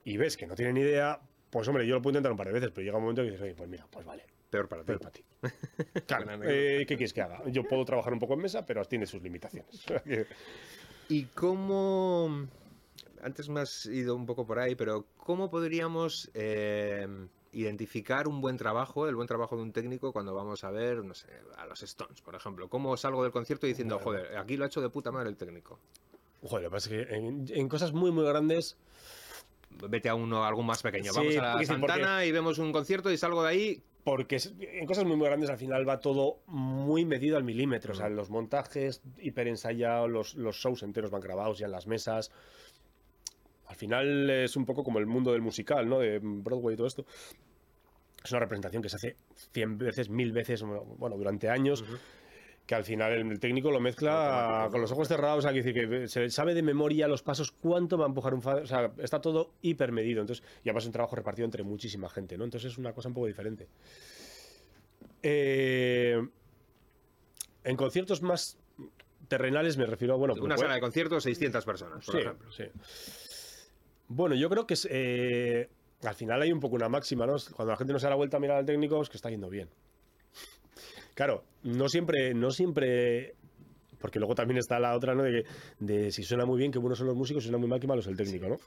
[0.04, 2.48] y ves que no tiene ni idea, pues hombre, yo lo puedo intentar un par
[2.48, 4.84] de veces, pero llega un momento que dices, oye, pues mira, pues vale, Peor para
[4.84, 4.86] ti.
[4.88, 5.24] pero para ti.
[6.08, 7.42] Claro, eh, ¿qué quieres que haga?
[7.50, 9.84] Yo puedo trabajar un poco en mesa, pero tiene sus limitaciones.
[11.10, 12.48] ¿Y cómo...
[13.22, 17.08] Antes me has ido un poco por ahí, pero ¿cómo podríamos eh,
[17.54, 21.14] identificar un buen trabajo, el buen trabajo de un técnico cuando vamos a ver, no
[21.16, 22.70] sé, a los Stones, por ejemplo?
[22.70, 25.80] ¿Cómo salgo del concierto diciendo, joder, aquí lo ha hecho de puta madre el técnico?
[26.44, 28.78] Joder, lo que pasa es que en, en cosas muy, muy grandes,
[29.90, 31.12] Vete a uno, algo más pequeño.
[31.12, 33.50] Sí, Vamos a la porque sí, porque- Santana y vemos un concierto y salgo de
[33.50, 33.84] ahí.
[34.04, 37.94] porque en cosas muy, muy grandes al final va todo muy medido al milímetro.
[37.94, 41.88] O sea, los montajes hiper ensayados, los, los shows enteros van grabados ya en las
[41.88, 42.32] mesas.
[43.68, 46.00] Al final es un poco como el mundo del musical, ¿no?
[46.00, 47.06] De Broadway y todo esto.
[48.24, 49.16] Es una representación que se hace
[49.54, 51.84] 100 veces, mil veces, bueno, durante años.
[52.66, 56.30] Que al final el técnico lo mezcla con los ojos cerrados, o sea, que se
[56.32, 59.52] sabe de memoria los pasos, cuánto va a empujar un fa- o sea, está todo
[59.62, 62.44] hiper medido, entonces, y además es un trabajo repartido entre muchísima gente, ¿no?
[62.44, 63.68] Entonces es una cosa un poco diferente.
[65.22, 66.20] Eh,
[67.64, 68.58] en conciertos más
[69.28, 72.52] terrenales me refiero a, bueno, Una pues, sala de conciertos, 600 personas, por Sí, ejemplo.
[72.52, 72.64] sí.
[74.08, 75.70] Bueno, yo creo que es, eh,
[76.04, 77.36] al final hay un poco una máxima, ¿no?
[77.56, 79.30] Cuando la gente no se da la vuelta a mirar al técnico es que está
[79.32, 79.68] yendo bien.
[81.16, 83.34] Claro, no siempre, no siempre,
[84.00, 85.24] porque luego también está la otra, ¿no?
[85.24, 85.50] De, que-
[85.80, 87.88] de si suena muy bien, que buenos son los músicos, si suena muy mal, que
[87.88, 88.58] malo es el técnico, ¿no?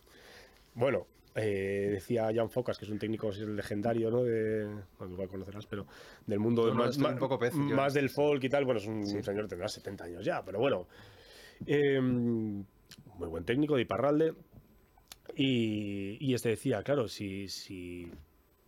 [0.75, 4.25] Bueno, eh, decía Jan Focas, que es un técnico legendario, ¿no?
[4.25, 4.65] De,
[4.99, 5.87] bueno, igual conocerás, pero
[6.27, 8.65] del mundo No, no, más, estoy más- un poco pez, más del folk y tal.
[8.65, 9.23] Bueno, es un Sí.
[9.23, 10.87] señor, tendrá 70 años ya, pero bueno.
[11.67, 12.65] Eh, muy
[13.29, 14.33] buen técnico de Iparralde.
[15.37, 18.11] Y, y este decía, claro, si, si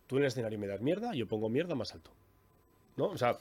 [0.07, 2.11] tú en el escenario me das mierda, yo pongo mierda más alto.
[2.97, 3.05] ¿No?
[3.07, 3.37] O sea,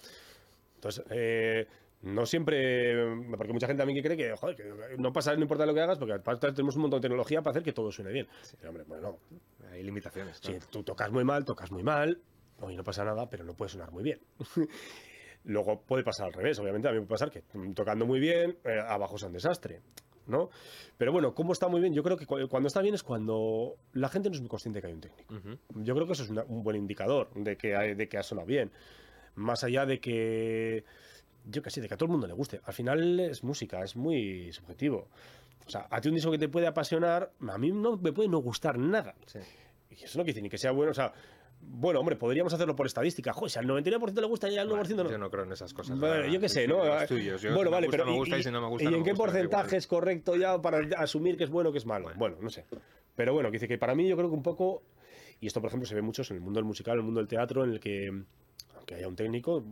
[0.80, 1.66] entonces, eh,
[2.02, 2.94] no siempre.
[3.36, 4.64] Porque mucha gente también que cree que, joder, que
[4.96, 6.18] no pasa, no importa lo que hagas, porque
[6.52, 8.26] tenemos un montón de tecnología para hacer que todo suene bien.
[8.58, 9.18] Pero, hombre, bueno,
[9.70, 10.38] Hay limitaciones.
[10.38, 12.18] si tú tocas muy mal, tocas muy mal,
[12.60, 14.18] hoy no pasa nada, pero no puede sonar muy bien.
[15.44, 17.42] Luego puede pasar al revés, obviamente, a mí puede pasar que
[17.74, 19.80] tocando muy bien, eh, abajo es un desastre,
[20.26, 20.50] ¿no?
[20.98, 21.94] Pero bueno, ¿cómo está muy bien?
[21.94, 24.80] Yo creo que cu- cuando está bien es cuando la gente no es muy consciente
[24.82, 25.34] que hay un técnico.
[25.76, 28.22] Yo creo que eso es una- un buen indicador de que, hay- de que ha
[28.22, 28.70] sonado bien.
[29.36, 30.84] Más allá de que,
[31.46, 32.60] yo qué sé, de que a todo el mundo le guste.
[32.64, 35.08] Al final es música, es muy subjetivo.
[35.66, 38.28] O sea, a ti un disco que te puede apasionar, a mí no me puede
[38.28, 39.14] no gustar nada.
[39.26, 39.38] Sí.
[39.90, 41.12] Y eso no quiere decir ni que sea bueno, o sea,
[41.62, 43.32] bueno, hombre, podríamos hacerlo por estadística.
[43.32, 45.10] Joder, si al 99% le gusta y al 9% no.
[45.10, 45.98] Yo no creo en esas cosas.
[46.00, 46.84] Bueno, yo qué sé, ¿no?
[46.84, 47.42] Los tuyos.
[47.42, 48.68] Yo, bueno, si me vale, gusta, pero me ¿y- gusta y, y, si no me
[48.68, 51.68] gusta, ¿y no en me qué porcentaje es correcto ya para asumir que es bueno
[51.68, 52.04] o que es malo?
[52.04, 52.18] Bueno.
[52.18, 52.64] Bueno, no sé.
[53.14, 54.82] Pero bueno, que dice que para mí yo creo que un poco,
[55.40, 57.20] y esto por ejemplo se ve mucho en el mundo del musical, en el mundo
[57.20, 58.22] del teatro, en el que,
[58.80, 59.64] aunque haya un técnico,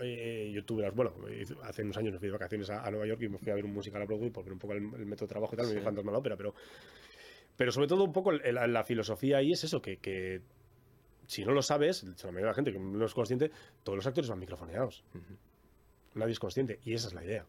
[0.00, 1.14] eh, yo tuve las, bueno,
[1.62, 3.54] hace unos años me fui de vacaciones a, a Nueva York y me fui a
[3.54, 5.56] ver un musical a Broadway por ver un poco el, el método de trabajo y
[5.56, 5.78] tal, me Sí.
[5.78, 6.54] vi Fantasma la ópera, pero,
[7.56, 10.42] pero sobre todo un poco la, la filosofía ahí es eso, que, que
[11.26, 13.50] si no lo sabes, la mayoría de la gente que no es consciente,
[13.82, 15.02] todos los actores van microfoneados.
[16.14, 16.78] Nadie es consciente.
[16.84, 17.46] Y esa es la idea.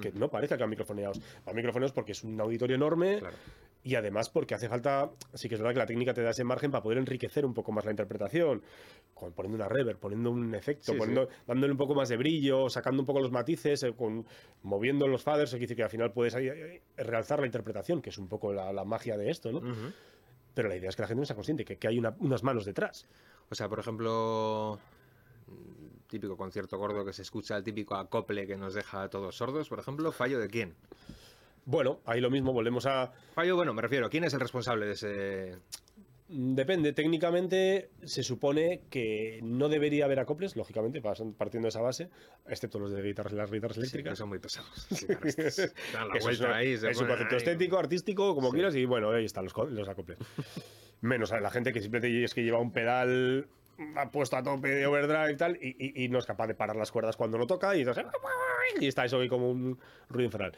[0.00, 1.20] Que no parezca que van microfoneados.
[1.44, 3.36] Van microfoneados porque es un auditorio enorme Claro.
[3.84, 6.42] Y además porque hace falta, sí que es verdad que la técnica te da ese
[6.42, 8.62] margen para poder enriquecer un poco más la interpretación,
[9.14, 12.68] con, poniendo una reverb, poniendo un efecto, Sí, poniendo, dándole un poco más de brillo,
[12.70, 14.26] sacando un poco los matices, eh, con,
[14.62, 16.48] moviendo los faders, que dice que al final puedes ahí,
[16.96, 19.60] realzar la interpretación, que es un poco la, la magia de esto, ¿no?
[20.54, 22.42] Pero la idea es que la gente no sea consciente, que, que hay una- unas
[22.42, 23.06] manos detrás.
[23.50, 24.78] O sea, por ejemplo,
[26.08, 29.68] típico concierto gordo que se escucha, el típico acople que nos deja a todos sordos,
[29.68, 30.74] por ejemplo, fallo de quién?
[31.66, 34.92] Bueno, ahí lo mismo, volvemos a, Fallo, bueno, me refiero, ¿quién es el responsable de
[34.92, 35.56] ese...?
[36.28, 42.08] Mm, Depende, técnicamente se supone que no debería haber acoples, lógicamente, partiendo de esa base,
[42.48, 44.18] excepto los de guitarras, las guitarras Sí, que eléctricas.
[44.18, 44.86] son muy pesados.
[45.92, 47.38] Dan la es, una- ahí, se es un concepto ahí.
[47.38, 48.54] estético, artístico, como Sí.
[48.54, 50.18] quieras, y bueno, ahí están los, los acoples.
[51.02, 53.46] Menos a la gente que simplemente es que lleva un pedal
[54.12, 56.76] puesto a tope de overdrive y tal, y, y- y no es capaz de parar
[56.76, 58.04] las cuerdas cuando no toca, y entonces,
[58.80, 60.52] y está eso ahí como un ruido infernal.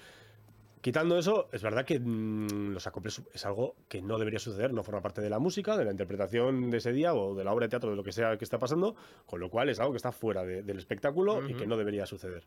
[0.86, 4.84] Quitando eso, es verdad que mm, los acoples es algo que no debería suceder, no
[4.84, 7.66] forma parte de la música, de la interpretación de ese día o de la obra
[7.66, 8.94] de teatro, de lo que sea que está pasando,
[9.26, 12.06] con lo cual es algo que está fuera de- del espectáculo y que no debería
[12.06, 12.44] suceder.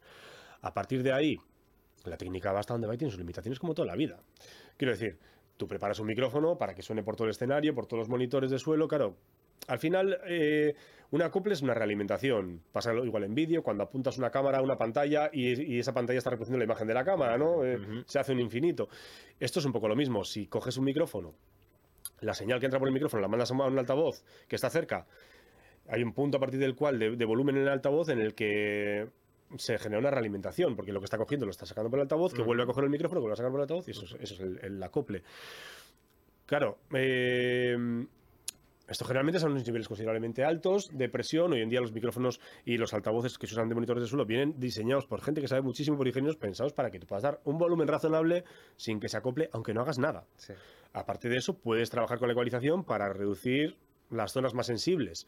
[0.61, 1.37] A partir de ahí,
[2.05, 4.17] la técnica va hasta donde va y tiene sus limitaciones como toda la vida.
[4.77, 5.19] Quiero decir,
[5.57, 8.49] tú preparas un micrófono para que suene por todo el escenario, por todos los monitores
[8.51, 9.17] de suelo, claro.
[9.67, 10.75] Al final, eh,
[11.11, 12.61] un acople es una realimentación.
[12.71, 15.93] Pasa lo- igual en vídeo, cuando apuntas una cámara a una pantalla y, y esa
[15.93, 17.63] pantalla está reproduciendo la imagen de la cámara, ¿no?
[17.65, 17.77] Eh.
[18.07, 18.89] Se hace un infinito.
[19.39, 20.23] Esto es un poco lo mismo.
[20.23, 21.33] Si coges un micrófono,
[22.21, 25.05] la señal que entra por el micrófono la mandas a un altavoz que está cerca,
[25.87, 28.35] hay un punto a partir del cual de, de volumen en el altavoz en el
[28.35, 29.07] que
[29.57, 32.33] se genera una realimentación, porque lo que está cogiendo lo está sacando por el altavoz,
[32.35, 34.05] que vuelve a coger el micrófono, que vuelve a sacar por el altavoz, y eso
[34.05, 35.23] es, eso es el, el acople.
[36.45, 38.05] Claro, eh,
[38.89, 41.53] esto generalmente son unos niveles considerablemente altos de presión.
[41.53, 44.25] Hoy en día los micrófonos y los altavoces que se usan de monitores de suelo
[44.25, 47.39] vienen diseñados por gente que sabe muchísimo, por ingenieros pensados para que tú puedas dar
[47.45, 48.43] un volumen razonable
[48.77, 50.25] sin que se acople, aunque no hagas nada.
[50.37, 50.53] Sí.
[50.93, 53.77] Aparte de eso, puedes trabajar con la ecualización para reducir
[54.09, 55.27] las zonas más sensibles.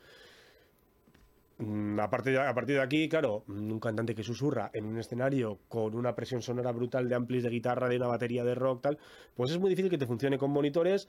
[1.59, 5.93] Mm, de- a partir de aquí, claro, un cantante que susurra en un escenario con
[5.93, 8.97] una presión sonora brutal de amplis de guitarra, de una batería de rock, tal,
[9.36, 11.07] pues es muy difícil que te funcione con monitores.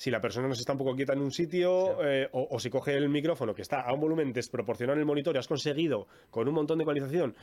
[0.00, 2.06] Si la persona no se está un poco quieta en un sitio, Sí.
[2.06, 5.04] eh, o, o si coge el micrófono que está a un volumen desproporcional en el
[5.06, 7.36] monitor y has conseguido con un montón de ecualización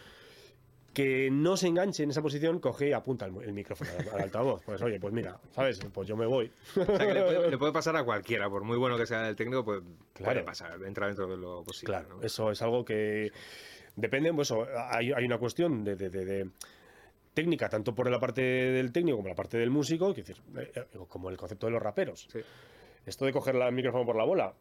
[0.91, 4.21] que no se enganche en esa posición, coge y apunta el, el micrófono al, al
[4.21, 4.63] altavoz.
[4.65, 5.79] Pues oye, pues mira, ¿sabes?
[5.93, 6.51] Pues yo me voy.
[6.75, 9.29] O sea, que le puede, le puede pasar a cualquiera, por muy bueno que sea
[9.29, 9.81] el técnico, pues
[10.13, 10.33] Claro.
[10.33, 11.93] puede pasar, entra dentro de lo posible.
[11.93, 12.23] Claro, ¿no?
[12.23, 13.31] eso es algo que
[13.95, 14.51] depende, pues
[14.89, 16.49] hay, hay una cuestión de, de- de- de
[17.38, 20.71] técnica, tanto por la parte del técnico como la parte del músico, que decir, eh,
[20.73, 22.27] eh, como el concepto de los raperos.
[22.31, 22.39] Sí.
[23.05, 24.55] Esto de coger el micrófono por la bola,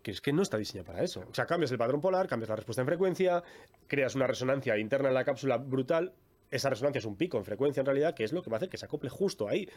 [0.00, 1.24] que es que no está diseñado para eso.
[1.28, 3.42] O sea, cambias el patrón polar, cambias la respuesta en frecuencia,
[3.88, 6.14] creas una resonancia interna en la cápsula brutal.
[6.52, 8.58] Esa resonancia es un pico en frecuencia en realidad, que es lo que va a
[8.58, 9.68] hacer que se acople justo ahí.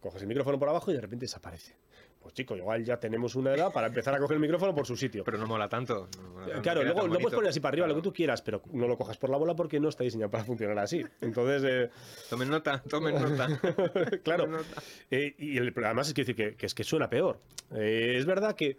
[0.00, 1.76] Coges el micrófono por abajo y de repente desaparece.
[2.24, 4.96] Pues chico, igual ya tenemos una edad para empezar a coger el micrófono por su
[4.96, 5.22] sitio.
[5.24, 6.08] Pero no mola tanto.
[6.16, 8.40] no mola Claro, queda luego lo puedes poner así para arriba, lo que tú quieras,
[8.40, 11.04] pero no lo cojas por la bola porque no está diseñado para funcionar así.
[11.20, 11.90] Entonces, eh,
[12.30, 13.46] Tomen nota, tomen nota.
[14.24, 14.44] claro.
[14.44, 14.82] Tomen nota.
[15.10, 17.40] Eh, y el, además es que decir que, que es que suena peor.
[17.74, 18.78] Eh, es verdad que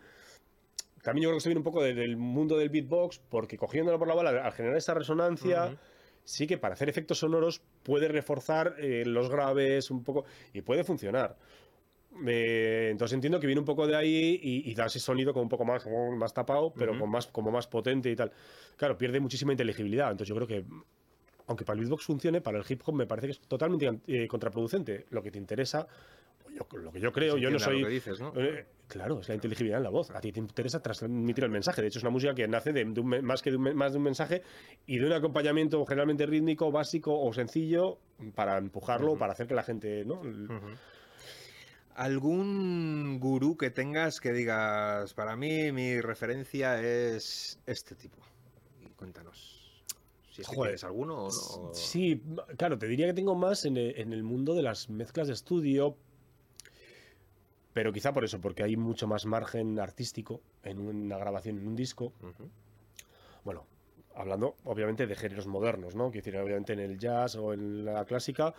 [1.04, 4.00] también yo creo que esto viene un poco de- del mundo del beatbox, porque cogiéndolo
[4.00, 5.78] por la bola, al generar esa resonancia,
[6.24, 10.84] sí que para hacer efectos sonoros puede reforzar eh, los graves un poco y puede
[10.84, 11.38] funcionar.
[12.26, 15.44] Eh, entonces entiendo que viene un poco de ahí y, y da ese sonido como
[15.44, 15.86] un poco más,
[16.18, 17.02] más tapado, pero Ujú.
[17.02, 18.32] con más, como más potente y tal.
[18.78, 20.12] Claro, pierde muchísima inteligibilidad.
[20.12, 20.64] Entonces yo creo que,
[21.48, 24.28] aunque para el beatbox funcione, para el hip hop me parece que es totalmente eh,
[24.28, 25.06] contraproducente.
[25.10, 25.88] Lo que te interesa,
[26.54, 27.82] yo- lo que yo creo, yo no soy...
[27.82, 28.32] lo que dices, ¿no?
[28.38, 30.10] Eh, claro, es la inteligibilidad en la voz.
[30.12, 31.82] A ti te interesa transmitir el mensaje.
[31.82, 33.92] De hecho, es una música que nace de, de un más que de un, más
[33.92, 34.42] de un mensaje
[34.88, 37.98] y de un acompañamiento generalmente rítmico, básico o sencillo
[38.36, 39.20] para empujarlo, Ujú.
[39.20, 40.06] para hacer que la gente.
[40.06, 40.22] ¿no?
[40.24, 40.68] El- Ujú.
[41.96, 48.18] ¿Algún gurú que tengas que digas, para mí mi referencia es este tipo?
[48.86, 49.88] Y cuéntanos.
[50.30, 50.72] Si es que Joder.
[50.72, 51.74] tienes alguno o no.
[51.74, 52.22] Sí,
[52.58, 55.34] claro, te diría que tengo más en el, en el mundo de las mezclas de
[55.34, 55.96] estudio,
[57.72, 61.78] pero quizá por eso, porque hay mucho más margen artístico en una grabación, en un
[61.78, 62.12] disco.
[63.46, 63.66] Bueno,
[64.16, 66.12] hablando obviamente de géneros modernos, ¿no?
[66.12, 68.54] Quiero decir, obviamente en el jazz o en la clásica,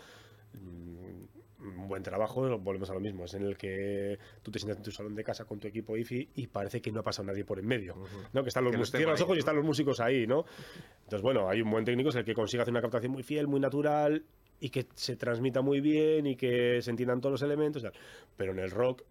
[0.54, 4.76] mm, un buen trabajo, volvemos a lo mismo, es en el que tú te sientas
[4.78, 7.26] en tu salón de casa con tu equipo IFI y parece que no ha pasado
[7.28, 7.94] nadie por en medio.
[8.32, 8.42] ¿no?
[8.42, 9.38] Que están los Que los ahí, ojos y ¿no?
[9.38, 10.44] están los músicos ahí, ¿no?
[11.04, 13.46] Entonces, bueno, hay un buen técnico, es el que consigue hacer una captación muy fiel,
[13.48, 14.24] muy natural
[14.60, 17.82] y que se transmita muy bien y que se entiendan todos los elementos.
[17.82, 17.94] y tal.
[18.36, 19.02] Pero en el rock,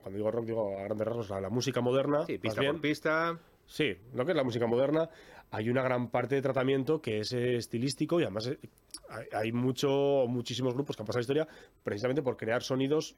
[0.00, 2.80] cuando digo rock, digo a grandes rasgos, la, la música moderna, Sí, pista bien, por
[2.82, 3.38] pista.
[3.66, 5.08] Sí, lo que es la música moderna,
[5.50, 8.58] hay una gran parte de tratamiento que es eh, estilístico y además eh,
[9.12, 11.48] hay, hay mucho, muchísimos grupos que han pasado la historia
[11.84, 13.14] precisamente por crear sonidos,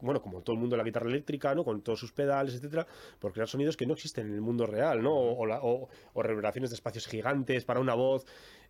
[0.00, 1.64] bueno, como todo el mundo de la guitarra eléctrica, ¿no?
[1.64, 2.86] Con todos sus pedales, etcétera,
[3.20, 5.14] por crear sonidos que no existen en el mundo real, ¿no?
[5.14, 8.26] O, la- o- o reverberaciones de espacios gigantes para una voz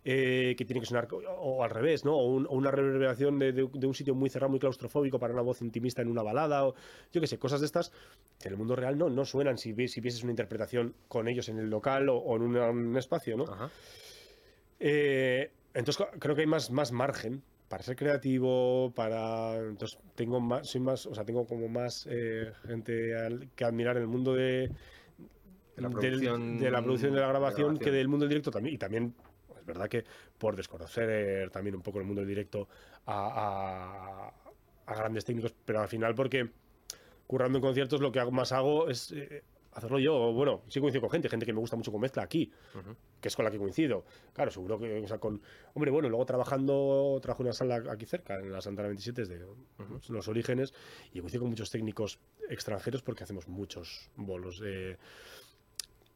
[0.07, 2.15] eh, que tiene que sonar, o, o al revés, ¿no?
[2.15, 5.33] O, un- o una reverberación de, de- de un sitio muy cerrado, muy claustrofóbico para
[5.33, 6.75] una voz intimista en una balada, o
[7.11, 7.91] yo qué sé, cosas de estas
[8.39, 11.49] que en el mundo real no, no suenan si, si vieses una interpretación con ellos
[11.49, 13.45] en el local o, o en una- un espacio, ¿no?
[13.45, 13.69] Ajá.
[14.79, 20.67] Eh, entonces creo que hay más, más margen para ser creativo, para entonces tengo más,
[20.67, 24.33] soy más, o sea, tengo como más eh, gente al- que admirar en el mundo
[24.33, 24.69] de
[25.75, 27.95] De la producción- de la producción y de la de la grabación, que grabación.
[27.95, 29.13] del mundo del directo también y también
[29.59, 30.03] es verdad que
[30.37, 32.67] por desconocer también un poco el mundo del directo
[33.07, 36.49] a, a- a grandes técnicos, pero al final porque
[37.27, 39.43] currando en conciertos lo que hago- más hago es eh,
[39.75, 40.33] hacerlo yo.
[40.33, 42.51] Bueno, sí coincido con gente, gente que me gusta mucho con mezcla aquí,
[43.21, 44.03] que es con la que coincido.
[44.33, 45.41] Claro, seguro que, o sea, con.
[45.75, 49.29] Hombre, bueno, luego trabajando, trabajo en una sala aquí cerca, en la Santana 27, es
[49.29, 49.45] de
[50.09, 50.73] los orígenes,
[51.13, 52.19] y coincido con muchos técnicos
[52.49, 54.61] extranjeros porque hacemos muchos bolos.
[54.65, 54.97] eh,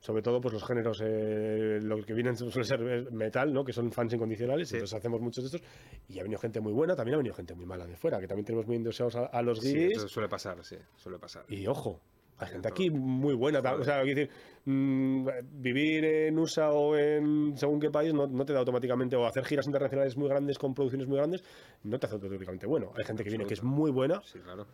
[0.02, 3.66] sobre todo, pues los géneros, eh, lo que vienen suele ser metal, ¿no?
[3.66, 4.76] Que son fans incondicionales, Sí.
[4.76, 5.70] entonces hacemos muchos de estos.
[6.08, 8.26] Y ha venido gente muy buena, también ha venido gente muy mala de fuera, que
[8.28, 9.98] también tenemos muy endiosados a, a los Sí, guiris.
[9.98, 11.44] eso suele pasar, sí, suele pasar.
[11.50, 12.00] Y ojo,
[12.40, 13.60] hay gente aquí muy buena.
[13.60, 14.30] O sea, quiero decir,
[14.66, 15.28] mm,
[15.62, 19.46] vivir en USA o en según qué país no, no te da automáticamente, o hacer
[19.46, 21.44] giras internacionales muy grandes con producciones muy grandes,
[21.84, 22.92] no te hace automáticamente bueno.
[22.98, 24.66] Hay gente que viene que es muy buena Sí, claro.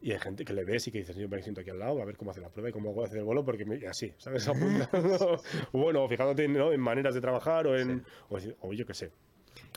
[0.00, 2.00] y hay gente que le ves y que dices, yo me siento aquí al lado
[2.02, 4.12] a ver cómo hace la prueba y cómo hago hacer el bolo, porque me- así,
[4.18, 4.46] ¿sabes?
[5.72, 6.72] Bueno, fijándote ¿no?
[6.72, 8.04] en maneras de trabajar o en.
[8.40, 8.52] Sí.
[8.60, 9.10] O, yo qué sé.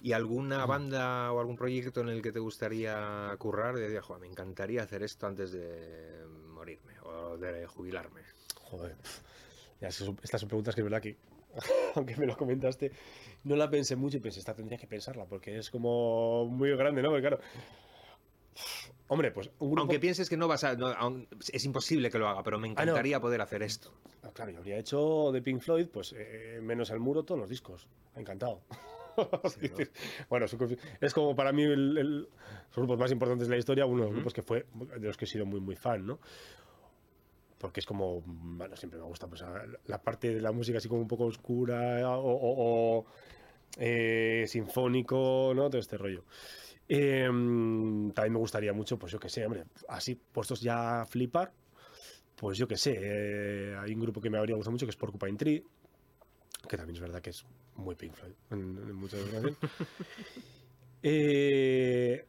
[0.01, 3.75] ¿Y alguna banda o algún proyecto en el que te gustaría currar?
[3.75, 6.98] De "Joder, me encantaría hacer esto antes de morirme
[7.39, 8.21] de jubilarme.
[8.55, 8.95] Joder.
[9.81, 11.17] Ya, son- estas son preguntas que es verdad que,
[11.95, 12.91] aunque me lo comentaste,
[13.45, 17.01] no la pensé mucho y pensé, esta tendría que pensarla, porque es como muy grande,
[17.01, 17.09] ¿no?
[17.09, 17.39] Porque claro.
[19.07, 19.81] Hombre, pues un grupo.
[19.81, 20.75] Aunque pienses que no vas a.
[20.75, 20.93] no,
[21.51, 22.81] es imposible que lo haga, pero me Ah, no.
[22.83, 23.91] encantaría poder hacer esto.
[24.21, 27.49] Ah, Claro, yo habría hecho de Pink Floyd, pues eh, menos el muro, todos los
[27.49, 27.87] discos.
[28.15, 28.61] Encantado.
[29.49, 29.75] Sí, ¿no?
[30.29, 30.45] bueno,
[31.01, 34.05] es como para mí el, el- los grupos más importantes de la historia, uno de
[34.05, 34.65] los grupos que fue
[34.97, 36.19] de los que he sido muy, muy fan, ¿no?
[37.59, 39.43] Porque es como, bueno, siempre me gusta pues,
[39.85, 43.05] la parte de la música así como un poco oscura o, o- o,
[43.77, 45.69] eh, sinfónico, ¿no?
[45.69, 46.23] Todo este rollo.
[46.87, 51.51] Eh, también me gustaría mucho, pues yo que sé, hombre, así puestos ya a flipar,
[52.35, 54.95] pues yo que sé, eh, hay un grupo que me habría gustado mucho que es
[54.95, 55.63] Porcupine Tree,
[56.67, 57.45] que también es verdad que es
[57.75, 59.55] muy Pink Floyd en, en muchas ocasiones.
[61.01, 62.25] Eh,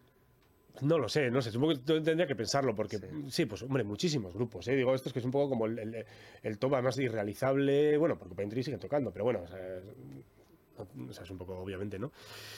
[0.82, 3.06] no lo sé, no sé, supongo que tendría que pensarlo, porque Sí.
[3.30, 4.76] sí, pues hombre, muchísimos grupos, ¿eh?
[4.76, 6.06] digo, estos que es un poco como el, el,
[6.42, 9.84] el top de irrealizable, bueno, Porcupine Tree siguen tocando, pero bueno, o sea, es,
[11.08, 12.10] o sea, es un poco obviamente, ¿no?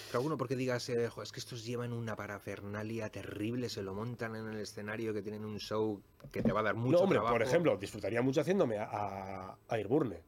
[0.06, 3.94] Pero alguno porque digas, eh, "Jo, es que estos llevan una parafernalia terrible, se lo
[3.94, 6.00] montan en el escenario, que tienen un show
[6.30, 7.34] que te va a dar mucho no, hombre, trabajo.
[7.34, 10.20] por ejemplo, disfrutaría mucho haciéndome a, a, Airburne.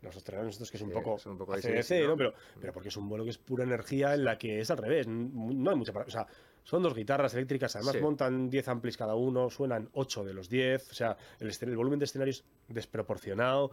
[0.00, 2.08] Los australianos estos que es un Sí, poco, son un poco ACDC, ¿no?
[2.08, 2.16] ¿no?
[2.16, 4.78] Pero, pero porque es un vuelo que es pura energía en la que es al
[4.78, 5.06] revés.
[5.06, 5.92] No hay mucha...
[5.92, 6.26] O sea,
[6.64, 8.00] son dos guitarras eléctricas, además Sí.
[8.00, 10.90] montan 10 amplis cada uno, suenan 8 de los 10.
[10.90, 13.70] O sea, el, el volumen de escenario es desproporcionado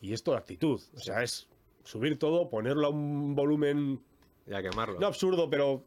[0.00, 0.80] y es toda actitud.
[0.96, 1.46] O sea, es
[1.84, 4.00] subir todo, ponerlo a un volumen
[4.46, 4.98] Ya quemarlo.
[4.98, 5.82] no absurdo, pero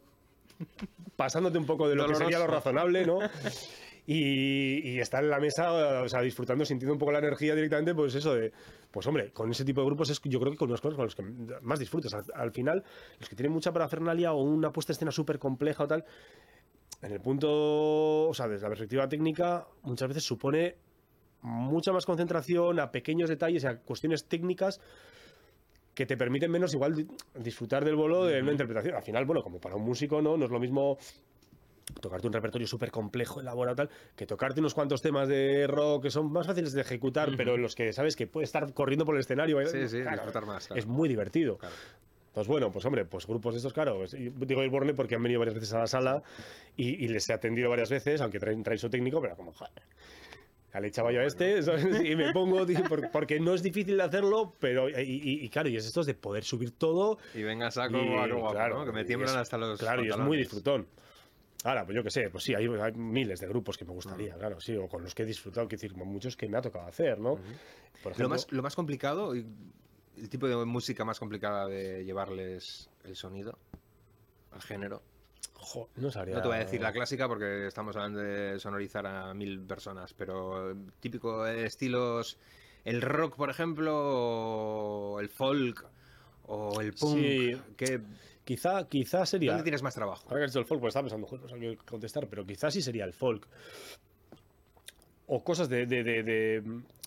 [1.16, 3.20] pasándote un poco de lo que sería lo razonable, ¿no?
[4.06, 7.96] Y, y estar en la mesa, o sea, disfrutando, sintiendo un poco la energía directamente,
[7.96, 8.52] pues eso de,
[8.92, 11.16] pues hombre, con ese tipo de grupos es yo creo que con cosas con las
[11.16, 11.24] que
[11.62, 12.14] más disfrutas.
[12.14, 12.84] Al, al final,
[13.20, 16.04] los que tienen mucha parafernalia o una puesta de escena súper compleja o tal,
[17.02, 20.76] en el punto, o sea, desde la perspectiva técnica, muchas veces supone
[21.42, 24.82] mucha más concentración a pequeños detalles, a cuestiones técnicas
[25.94, 28.96] que te permiten menos igual di- disfrutar del bolo de una interpretación.
[28.96, 30.36] Al final, bueno, como para un músico, ¿no?
[30.38, 30.98] No es lo mismo
[32.02, 36.12] tocarte un repertorio súper complejo, elaborado tal, que tocarte unos cuantos temas de rock que
[36.12, 39.16] son más fáciles de ejecutar, pero en los que sabes que puedes estar corriendo por
[39.16, 39.60] el escenario.
[39.62, 39.68] ¿eh?
[39.68, 40.68] Sí, sí, Claro, disfrutar más.
[40.68, 40.80] claro.
[40.80, 41.58] Es muy divertido.
[41.58, 41.76] Claro.
[42.34, 45.40] Pues bueno, pues hombre, pues grupos de estos, claro, pues, digo Airborne porque han venido
[45.40, 46.24] varias veces a la sala
[46.76, 49.72] y, y les he atendido varias veces, aunque traen, traen su técnico, pero como, joder,
[50.82, 51.86] le echaba yo a este, ¿sabes?
[52.04, 52.66] y me pongo,
[53.14, 56.16] porque no es difícil de hacerlo, pero, y, y- y claro, y es esto de
[56.16, 58.86] poder subir todo, Y venga, saco, Y, guapo, guapo, claro, ¿no?
[58.86, 59.80] Que me tiemblan es- hasta los.
[59.80, 60.40] claro, y es muy pantalones.
[60.40, 60.88] disfrutón.
[61.64, 64.36] Ahora, pues yo qué sé, pues sí, hay, hay miles de grupos que me gustaría,
[64.36, 66.88] claro, sí, o con los que he disfrutado, que decir, muchos que me ha tocado
[66.88, 67.36] hacer, ¿no?
[68.02, 72.90] Por ejemplo, Lo más, lo más complicado, el tipo de música más complicada de llevarles
[73.06, 73.58] el sonido
[74.52, 75.02] al género.
[75.54, 76.36] jo, no sabría.
[76.36, 80.14] No te voy a decir la clásica porque estamos hablando de sonorizar a mil personas,
[80.14, 82.38] pero típico de estilos,
[82.84, 85.86] el rock, por ejemplo, o el folk,
[86.48, 87.16] o el punk.
[87.18, 87.58] Sí.
[87.78, 88.02] que-
[88.46, 89.52] Quizá, quizá sería.
[89.52, 90.24] ¿Dónde tienes más trabajo?
[90.28, 92.46] Ahora que has dicho el folk, pues estaba pensando, joder, no sabía qué contestar, pero
[92.46, 93.48] quizás sí sería el folk.
[95.28, 96.62] O cosas de, de, de- de,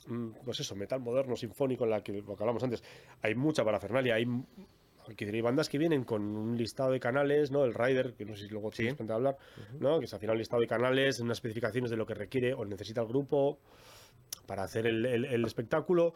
[0.06, 2.82] mm, pues eso, metal moderno, sinfónico, en la que, lo que hablamos antes.
[3.22, 4.26] Hay mucha parafernalia, hay,
[5.06, 7.64] hay bandas que vienen con un listado de canales, ¿no?
[7.64, 8.78] El Rider, que no sé si luego Sí.
[8.78, 9.36] tienes cuenta de hablar,
[9.78, 9.98] ¿no?
[9.98, 12.64] Que es al final un listado de canales, unas especificaciones de lo que requiere o
[12.64, 13.58] necesita el grupo
[14.46, 16.14] para hacer el, el- el espectáculo.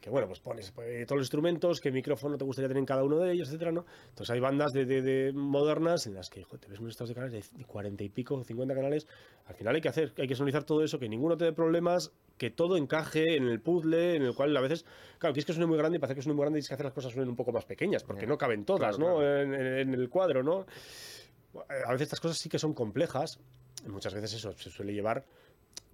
[0.00, 3.02] Que bueno, pues pones pues, todos los instrumentos, qué micrófono te gustaría tener en cada
[3.04, 3.84] uno de ellos, etcétera, ¿no?
[4.10, 7.08] Entonces hay bandas de, de- de modernas en las que joder, te ves unos estados
[7.08, 9.06] de canales de 40 y pico, 50 canales.
[9.46, 12.12] Al final hay que hacer, hay que sonorizar todo eso, que ninguno te dé problemas,
[12.36, 14.84] que todo encaje en el puzzle, en el cual a veces,
[15.18, 16.74] claro, quieres que suene muy grande y para hacer que suene muy grande tienes que
[16.74, 19.18] hacer las cosas suenen un poco más pequeñas, porque no caben todas, Claro, ¿no?
[19.20, 19.40] claro.
[19.42, 20.66] En, en- en el cuadro, ¿no?
[21.86, 23.40] A veces estas cosas sí que son complejas,
[23.86, 25.24] muchas veces eso se suele llevar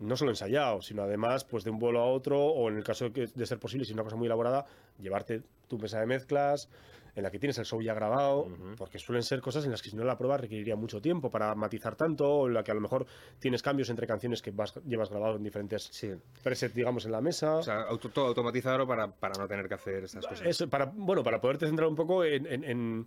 [0.01, 3.09] no solo ensayado, sino además pues de un vuelo a otro o en el caso
[3.11, 4.67] de, ser posible, si es una cosa muy elaborada,
[4.99, 6.69] llevarte tu mesa de mezclas
[7.17, 9.89] en la que tienes el show ya grabado, porque suelen ser cosas en las que
[9.89, 12.75] si no la prueba requeriría mucho tiempo para matizar tanto, o en la que a
[12.75, 13.07] lo mejor
[13.39, 16.11] tienes cambios entre canciones que vas- llevas grabado en diferentes Sí.
[16.43, 17.59] presets, digamos, en la mesa.
[17.59, 20.65] O sea, auto- todo automatizado para, para no tener que hacer estas cosas.
[20.69, 23.07] Para, bueno, para poderte centrar un poco en, en- en-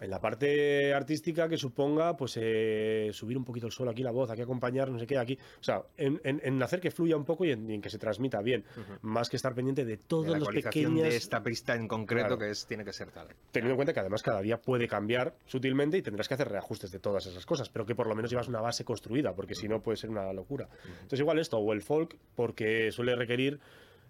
[0.00, 4.12] en la parte artística que suponga, pues, eh, subir un poquito el suelo aquí, la
[4.12, 5.36] voz, aquí acompañar, no sé qué, aquí.
[5.60, 7.90] O sea, en, en- en hacer que fluya un poco y en, y en que
[7.90, 8.64] se transmita bien.
[9.02, 11.02] Más que estar pendiente de De todos la los pequeños.
[11.02, 12.38] de esta pista en concreto Claro.
[12.38, 13.28] que es, tiene que ser tal.
[13.50, 16.90] Teniendo en cuenta que además cada día puede cambiar sutilmente y tendrás que hacer reajustes
[16.92, 19.66] de todas esas cosas, pero que por lo menos llevas una base construida, porque si
[19.68, 20.68] no puede ser una locura.
[20.86, 23.58] Entonces, igual esto, o el folk, porque suele requerir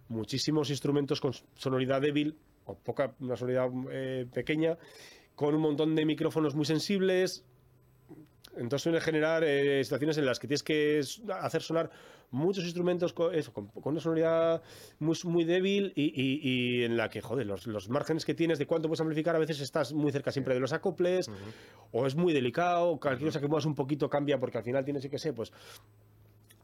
[0.09, 2.37] muchísimos instrumentos con sonoridad débil
[2.67, 4.77] o poca, una sonoridad eh, pequeña,
[5.39, 7.45] con un montón de micrófonos muy sensibles.
[8.57, 11.01] Entonces suele generar eh, situaciones en las que tienes que
[11.41, 11.91] hacer sonar
[12.33, 14.63] muchos instrumentos con, eso, con, con una sonoridad
[14.99, 18.59] muy, muy débil y, y- y en la que, joder, los, los márgenes que tienes
[18.59, 21.31] de cuánto puedes amplificar, a veces estás muy cerca siempre de los acoples,
[21.93, 25.05] o es muy delicado, cualquier cosa que muevas un poquito cambia porque al final tienes,
[25.05, 25.53] yo qué sé, pues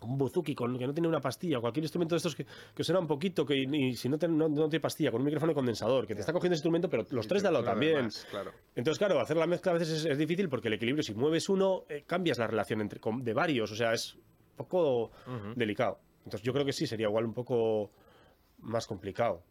[0.04, 3.00] un buzuki con que no tiene una pastilla, cualquier instrumento de estos que, que suena
[3.00, 5.54] un poquito, que y si no, te- no, no tiene pastilla, con un micrófono de
[5.54, 7.96] condensador, que te está cogiendo ese instrumento, pero los Sí, tres de al lado también.
[7.96, 8.52] demás, claro.
[8.74, 11.48] Entonces, claro, hacer la mezcla a veces es, es difícil porque el equilibrio, si mueves
[11.48, 15.10] uno, eh, cambias la relación entre, con- de varios, o sea, es un poco
[15.56, 15.98] delicado.
[16.24, 17.90] Entonces, yo creo que sí, sería igual un poco
[18.60, 19.42] más complicado.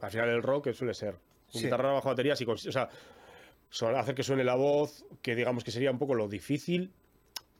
[0.00, 1.16] Al final, el rock suele ser.
[1.48, 1.64] Sí.
[1.64, 2.88] Guitarra bajo batería, si o sea,
[3.98, 6.92] hacer que suene la voz, que digamos que sería un poco lo difícil,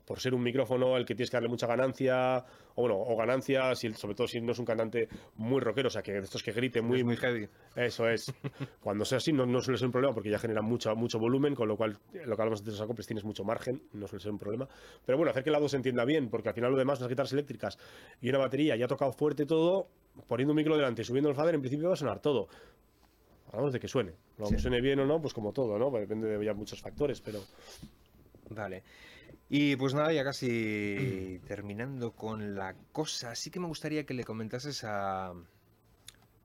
[0.06, 2.38] por ser un micrófono el que tienes que darle mucha ganancia,
[2.76, 5.90] o bueno, o ganancia, si, sobre todo si no es un cantante muy rockero, o
[5.90, 7.48] sea, que de estos que grite muy, Es muy heavy.
[7.74, 8.32] eso es.
[8.80, 11.54] Cuando sea así, no, no suele ser un problema porque ya genera mucho, mucho volumen,
[11.54, 14.30] con lo cual, lo que hablamos de los acoples, tienes mucho margen, no suele ser
[14.32, 14.68] un problema.
[15.04, 17.08] Pero bueno, hacer que la voz se entienda bien, porque al final lo demás, unas
[17.08, 17.76] guitarras eléctricas
[18.20, 19.88] y una batería, ya ha tocado fuerte todo,
[20.28, 22.46] poniendo un micro delante y subiendo el fader, en principio va a sonar todo.
[23.48, 24.12] Hablamos de que suene.
[24.38, 24.54] Lo Sí.
[24.54, 25.90] que suene bien o no, pues como todo, ¿no?
[25.90, 27.40] Depende de ya muchos factores, pero.
[28.50, 28.82] Vale.
[29.48, 34.24] Y pues nada, ya casi terminando con la cosa, sí que me gustaría que le
[34.24, 35.34] comentases a...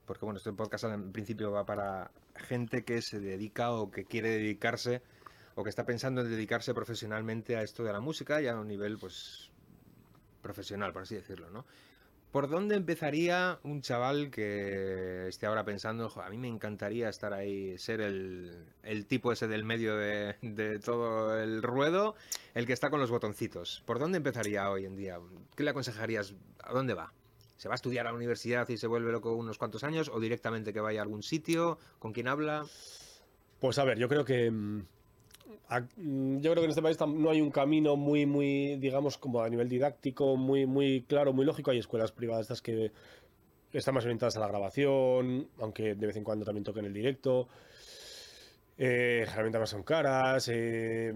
[0.06, 4.30] Porque bueno, este podcast en principio va para gente que se dedica o que quiere
[4.30, 5.02] dedicarse
[5.56, 8.68] o que está pensando en dedicarse profesionalmente a esto de la música, ya a un
[8.68, 9.50] nivel pues
[10.42, 11.66] profesional, por así decirlo, ¿no?
[12.32, 17.34] ¿Por dónde empezaría un chaval que esté ahora pensando, "Jo, a mí me encantaría estar
[17.34, 22.16] ahí, ser el, el tipo ese del medio de, de todo el ruedo,
[22.54, 23.84] el que está con los botoncitos?
[23.86, 25.20] ¿Por dónde empezaría hoy en día?
[25.58, 26.34] ¿Qué le aconsejarías?
[26.64, 27.12] ¿A dónde va?
[27.58, 30.10] ¿Se va a estudiar a la universidad y se vuelve loco unos cuantos años?
[30.12, 31.80] ¿O directamente que vaya a algún sitio?
[32.00, 32.66] ¿Con quién habla?
[33.60, 34.52] Pues a ver, yo creo que.
[35.80, 39.18] Mm, mm, Yo creo que en este país no hay un camino muy, muy, digamos,
[39.18, 41.72] como a nivel didáctico, muy, muy claro, muy lógico.
[41.72, 42.92] Hay escuelas privadas estas que
[43.74, 47.48] están más orientadas a la grabación, aunque de vez en cuando también toquen el directo.
[48.78, 50.50] Eh, generalmente además son caras.
[50.52, 51.14] eh,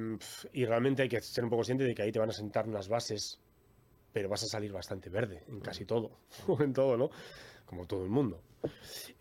[0.53, 2.68] y realmente hay que ser un poco consciente de que ahí te van a sentar
[2.68, 3.39] unas bases,
[4.14, 6.12] pero vas a salir bastante verde en casi todo.
[6.60, 7.10] en todo, ¿no?
[7.66, 8.41] Como todo el mundo.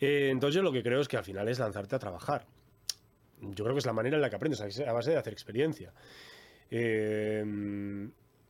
[0.01, 2.47] Eh, entonces yo lo que creo es que al final es lanzarte a trabajar
[3.41, 5.93] yo creo que es la manera en la que aprendes, a base de hacer experiencia.
[6.71, 7.45] Eh,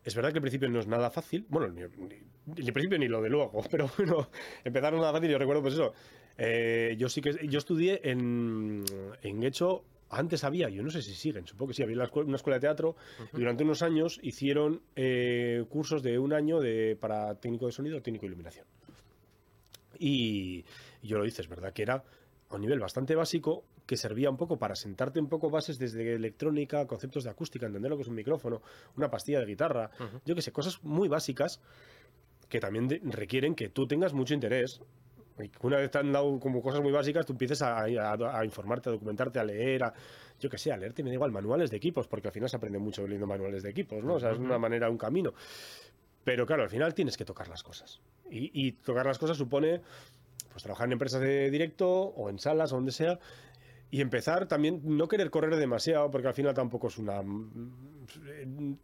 [0.05, 3.22] es verdad que al principio no es nada fácil, bueno, ni, al principio ni lo
[3.22, 4.28] de luego, pero bueno,
[4.62, 5.95] empezar no es nada fácil, yo recuerdo pues eso.
[6.37, 8.85] Eh, yo sí que, yo estudié en,
[9.22, 12.57] en Guecho, antes había, yo no sé si siguen, supongo que sí, había una escuela
[12.57, 12.97] de teatro
[13.32, 18.03] y durante unos años hicieron eh, cursos de un año de, para técnico de sonido,
[18.03, 18.66] técnico de iluminación.
[19.99, 20.64] Y
[21.03, 22.05] yo lo hice, es verdad que era
[22.49, 26.14] a un nivel bastante básico que servía un poco para sentarte un poco bases desde
[26.14, 28.62] electrónica, conceptos de acústica, entender lo que es un micrófono,
[28.97, 29.91] una pastilla de guitarra,
[30.24, 31.61] yo que sé, cosas muy básicas
[32.49, 34.80] que también de- requieren que tú tengas mucho interés.
[35.43, 38.45] Y una vez te han dado como cosas muy básicas, tú empieces a, a- a
[38.45, 39.93] informarte, a documentarte, a leer, a,
[40.41, 42.57] yo que sé, a leerte, me da igual, manuales de equipos, porque al final se
[42.57, 44.14] aprende mucho leyendo manuales de equipos, ¿no?
[44.14, 45.35] O sea, es una manera, un camino.
[46.22, 48.01] Pero claro, al final tienes que tocar las cosas.
[48.30, 49.80] Y, y tocar las cosas supone
[50.53, 53.18] pues trabajar en empresas de directo o en salas o donde sea.
[53.91, 57.22] Y empezar también, no querer correr demasiado, porque al final tampoco es una.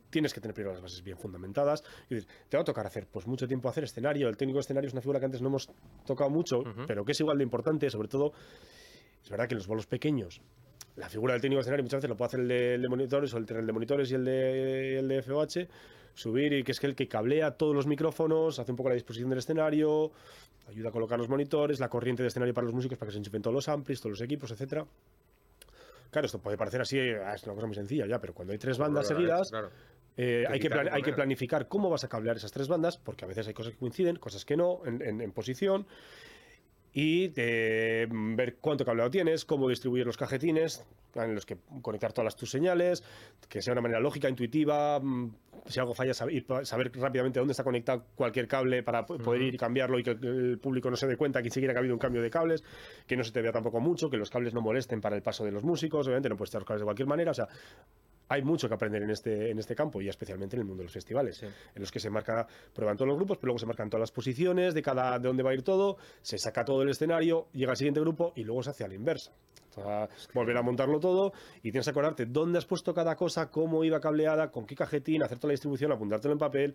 [0.09, 1.83] Tienes que tener primero las bases bien fundamentadas.
[2.05, 4.29] Es decir, te va a tocar hacer pues mucho tiempo hacer escenario.
[4.29, 5.69] El técnico de escenario es una figura que antes no hemos
[6.07, 8.33] tocado mucho, pero que es igual de importante, sobre todo.
[9.23, 10.41] Es verdad que en los bolos pequeños,
[10.97, 12.89] la figura del técnico de escenario muchas veces lo puede hacer el de, el de
[12.89, 15.69] monitores o el, el de monitores y el de, el de FOH.
[16.15, 18.95] Subir y que es que el que cablea todos los micrófonos, hace un poco la
[18.95, 20.11] disposición del escenario,
[20.69, 23.19] ayuda a colocar los monitores, la corriente de escenario para los músicos para que se
[23.19, 24.85] enchufen todos los amplis, todos los equipos, etcétera.
[26.11, 28.59] Claro, esto puede parecer así, ah, es una cosa muy sencilla ya, pero cuando hay
[28.59, 29.71] tres bandas seguidas, claro.
[30.17, 33.29] eh, hay, que hay que planificar cómo vas a cablear esas tres bandas, porque a
[33.29, 35.87] veces hay cosas que coinciden, cosas que no, en, en- en posición.
[36.93, 40.85] Y eh, ver cuánto cableado tienes, cómo distribuir los cajetines,
[41.15, 43.03] en los que conectar todas las, tus señales,
[43.49, 44.99] que sea de una manera lógica, intuitiva.
[45.01, 45.31] mm,
[45.67, 46.43] Si algo falla, saber,
[46.95, 50.25] rápidamente dónde está conectado cualquier cable para po- poder ir y cambiarlo y que el-
[50.25, 52.65] el público no se dé cuenta que siquiera que ha habido un cambio de cables,
[53.07, 55.45] que no se te vea tampoco mucho, que los cables no molesten para el paso
[55.45, 57.47] de los músicos, obviamente no puedes estar los cables de cualquier manera, o sea,
[58.31, 60.85] hay mucho que aprender en este, en este campo y especialmente en el mundo de
[60.85, 61.47] los festivales, Sí.
[61.47, 64.13] en los que se marca, prueban todos los grupos, pero luego se marcan todas las
[64.13, 67.73] posiciones de cada de dónde va a ir todo, se saca todo el escenario, llega
[67.73, 69.33] al siguiente grupo y luego se hace a la inversa.
[70.35, 74.01] Volver a montarlo todo y tienes que acordarte dónde has puesto cada cosa, cómo iba
[74.01, 76.75] cableada, con qué cajetín, hacer toda la distribución, apuntártelo en papel.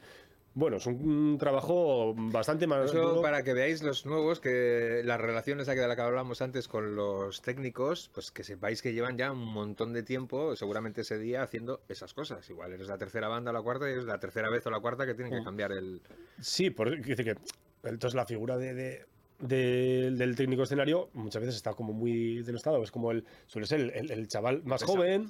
[0.57, 3.21] Bueno, es un, trabajo bastante más Eso duro.
[3.21, 7.41] para que veáis los nuevos, que las relaciones de la que hablábamos antes con los
[7.41, 11.81] técnicos, pues que sepáis que llevan ya un montón de tiempo, seguramente ese día, haciendo
[11.89, 12.49] esas cosas.
[12.49, 14.79] Igual eres la tercera banda o la cuarta y es la tercera vez o la
[14.79, 15.43] cuarta que tienen que Mm.
[15.45, 16.01] cambiar el...
[16.39, 17.35] Sí, por dice que
[17.83, 19.05] entonces la figura de, de-
[19.39, 22.81] de- del técnico escenario muchas veces está como muy denostado.
[22.83, 25.29] Es como el suele ser el, el- el chaval más joven,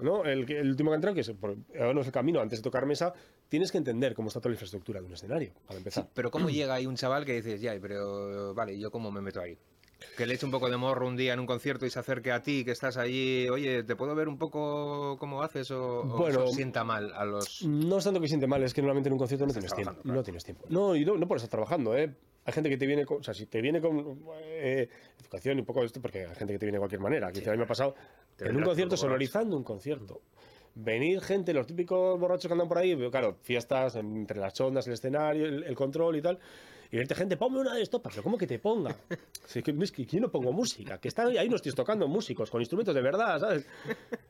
[0.00, 0.24] ¿no?
[0.24, 2.86] El, último que ha entrado, que es por, no es el camino antes de tocar
[2.86, 3.12] mesa.
[3.48, 6.08] Tienes que entender cómo está toda la infraestructura de un escenario, para Sí, empezar.
[6.14, 9.20] pero ¿cómo llega ahí un chaval que dices, ya, pero vale, ¿y ¿yo cómo me
[9.20, 9.56] meto ahí?
[10.18, 12.30] Que le eche un poco de morro un día en un concierto y se acerque
[12.30, 15.70] a ti, que estás allí, oye, ¿te puedo ver un poco cómo haces?
[15.70, 16.46] O, o Bueno.
[16.48, 17.62] sienta mal a los...
[17.64, 19.94] No es tanto que siente mal, es que normalmente en un concierto no tienes tiempo.
[19.94, 20.14] claro.
[20.16, 20.66] No tienes tiempo.
[20.68, 22.12] No, y no, no por estar trabajando, ¿eh?
[22.46, 24.88] Hay gente que te viene con, o sea, si te viene con eh,
[25.20, 27.32] educación y un poco de esto, porque hay gente que te viene de cualquier manera.
[27.32, 27.96] Que Sí, a mí me ha pasado
[28.38, 30.22] en un concierto, sonorizando un concierto.
[30.76, 34.92] Venir gente, los típicos borrachos que andan por ahí, claro, fiestas entre las ondas, el
[34.92, 36.38] escenario, el, el control y tal.
[36.90, 38.94] Y verte gente, ponme una de estopas, pero ¿cómo que te ponga?
[39.46, 42.50] Si que, es que yo no pongo música, que están ahí, no estoy tocando músicos
[42.50, 43.64] con instrumentos de verdad, ¿sabes?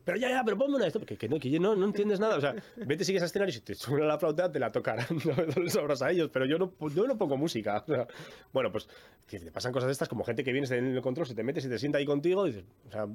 [0.05, 1.87] Pero ya, ya, pero ponme una de estopas, que, que no, que yo no, no
[1.87, 2.37] entiendes nada.
[2.37, 5.07] O sea, vete, sigues al escenario y si te suena la flauta, te la tocarán,
[5.57, 7.83] no les sabrás a ellos, pero yo no, yo no pongo música.
[7.89, 8.07] O sea,
[8.53, 8.89] bueno, pues
[9.27, 11.43] que te pasan cosas de estas, como gente que vienes en el control, se te
[11.43, 13.07] metes y te sienta ahí contigo, y dices, o sea,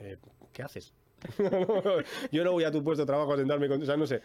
[0.00, 0.16] eh,
[0.54, 0.94] ¿qué haces?
[2.32, 3.82] yo no voy a tu puesto de trabajo a sentarme con.
[3.82, 4.22] O sea, no sé.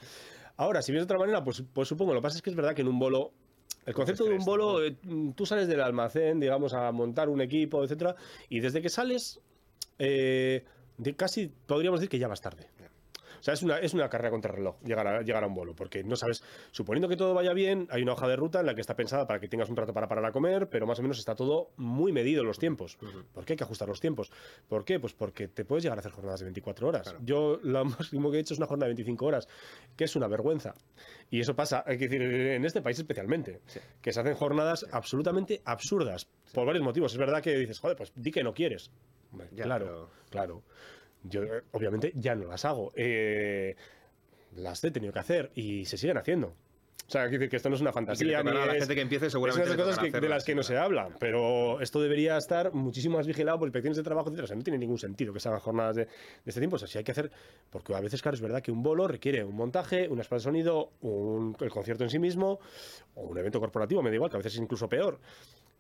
[0.58, 2.14] Ahora, si vienes de otra manera, pues, pues supongo.
[2.14, 3.32] Lo que pasa es que es verdad que en un bolo.
[3.86, 4.96] El concepto de un bolo, eh,
[5.36, 8.16] tú sales del almacén, digamos, a montar un equipo, etcétera,
[8.50, 9.40] y desde que sales,
[10.00, 10.66] eh,
[10.98, 12.68] de casi podríamos decir que ya vas tarde.
[13.46, 15.76] O sea, es una, es una carrera contra reloj llegar a, llegar a un bolo,
[15.76, 18.74] porque no sabes, suponiendo que todo vaya bien, hay una hoja de ruta en la
[18.74, 21.04] que está pensada para que tengas un rato para parar a comer, pero más o
[21.04, 22.98] menos está todo muy medido los tiempos.
[23.36, 24.32] ¿Por qué hay que ajustar los tiempos?
[24.68, 25.00] ¿Por qué?
[25.00, 27.04] Pues porque te puedes llegar a hacer jornadas de 24 horas.
[27.04, 27.20] Claro.
[27.22, 29.48] Yo lo máximo que he hecho es una jornada de 25 horas,
[29.96, 30.74] que es una vergüenza.
[31.30, 33.80] Y eso pasa, hay que decir, en este país especialmente, Sí.
[34.02, 37.12] que se hacen jornadas absolutamente absurdas, por varios motivos.
[37.12, 38.90] Es verdad que dices, joder, pues di que no quieres.
[39.52, 40.64] Ya, claro, pero- claro.
[41.30, 42.92] Yo, eh, obviamente, ya no las hago.
[42.96, 43.76] Eh,
[44.56, 46.54] las he tenido que hacer y se siguen haciendo.
[47.08, 48.42] O sea, quiero decir que esto no es una fantasía.
[48.42, 50.64] ni a la es- gente que empiece es seguramente esas cosas de las que no
[50.64, 54.40] se habla, pero esto debería estar muchísimo más vigilado por inspecciones de trabajo, etc.
[54.44, 56.12] O sea, no tiene ningún sentido que se hagan jornadas de, de
[56.48, 56.78] este tiempo.
[56.78, 57.30] O sea, sí hay que hacer,
[57.70, 60.44] porque a veces, claro, es verdad que un bolo requiere un montaje, una espada de
[60.46, 62.60] sonido, un- el concierto en sí mismo,
[63.14, 65.20] o un evento corporativo, me da igual, que a veces es incluso peor,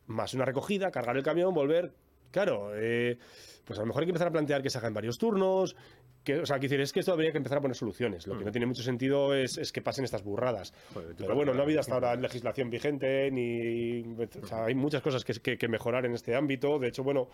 [0.05, 1.91] más una recogida, cargar el camión, volver.
[2.36, 3.17] Claro, eh,
[3.63, 5.73] pues a lo mejor hay que empezar a plantear que se hagan varios turnos.
[6.21, 8.27] Que, o sea, quiero decir, es que esto habría que empezar a poner soluciones.
[8.27, 8.45] Lo que Mm.
[8.47, 10.73] no tiene mucho sentido es, es que pasen estas burradas.
[10.93, 14.01] Joder, Pero bueno, no ha habido hasta ahora legislación vigente, ni.
[14.43, 16.77] O sea, hay muchas cosas que, que- que mejorar en este ámbito.
[16.77, 17.29] De hecho, bueno,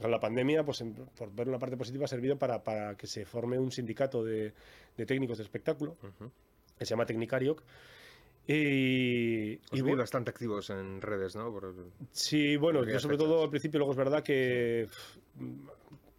[0.00, 3.06] con la pandemia, pues en- por ver una parte positiva, ha servido para, para que
[3.06, 4.54] se forme un sindicato de,
[4.96, 5.96] de técnicos de espectáculo,
[6.78, 7.62] que se llama Tecnicariok.
[8.50, 11.52] Y, Os y vi bu- bastante activos en redes, ¿no?
[11.52, 11.74] Por-
[12.12, 13.28] Sí, bueno, yo sobre fechas.
[13.30, 14.88] todo al principio luego es verdad que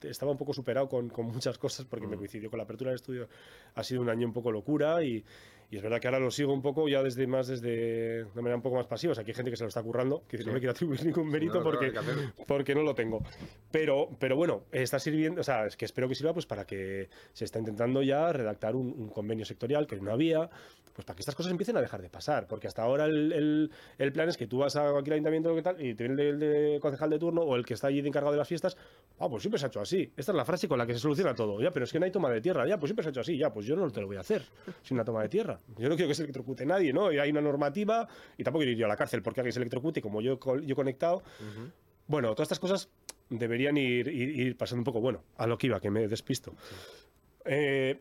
[0.01, 2.19] estaba un poco superado con, con muchas cosas porque me Mm.
[2.19, 3.27] coincidió con la apertura del estudio.
[3.73, 5.25] Ha sido un año un poco locura y,
[5.71, 8.55] y es verdad que ahora lo sigo un poco ya desde más desde de manera
[8.55, 9.11] un poco más pasiva.
[9.11, 10.43] O sea, que hay gente que se lo está currando, que Sí.
[10.45, 11.93] no me quiero atribuir ningún mérito No, porque,
[12.47, 13.21] porque no lo tengo.
[13.71, 17.09] Pero, pero bueno, está sirviendo, o sea, es que espero que sirva pues para que
[17.33, 20.49] se está intentando ya redactar un, un convenio sectorial que no había,
[20.95, 23.71] pues para que estas cosas empiecen a dejar de pasar, porque hasta ahora el, el-
[23.99, 26.39] el plan es que tú vas a cualquier ayuntamiento que tal, y te viene el,
[26.39, 28.75] de- el concejal de turno o el que está allí de encargado de las fiestas,
[29.19, 30.11] ah, pues siempre se ha hecho así.
[30.17, 31.61] Esta es la frase con la que se soluciona todo.
[31.61, 33.21] Ya, pero es que no hay toma de tierra, ya, pues siempre se ha hecho
[33.21, 34.41] así, ya, pues yo no te lo voy a hacer
[34.81, 35.58] sin una toma de tierra.
[35.77, 37.11] Yo no quiero que se electrocute nadie, ¿no?
[37.11, 38.07] Y hay una normativa
[38.37, 40.73] y tampoco quiero ir yo a la cárcel porque alguien se electrocute como yo, yo
[40.73, 41.17] he conectado.
[41.39, 41.69] Ujú.
[42.07, 42.89] Bueno, todas estas cosas
[43.29, 46.53] deberían ir, ir- ir pasando un poco, bueno, a lo que iba, que me despisto.
[47.45, 47.99] Eh,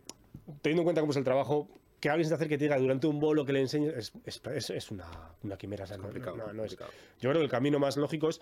[0.63, 1.69] teniendo en cuenta cómo es el trabajo,
[2.01, 4.41] que alguien se te acerque y te diga durante un bolo que le enseñes es,
[4.55, 5.07] es- es- una,
[5.43, 5.85] una quimera.
[5.85, 6.73] Es no- no- no es-
[7.21, 8.41] yo creo que el camino más lógico es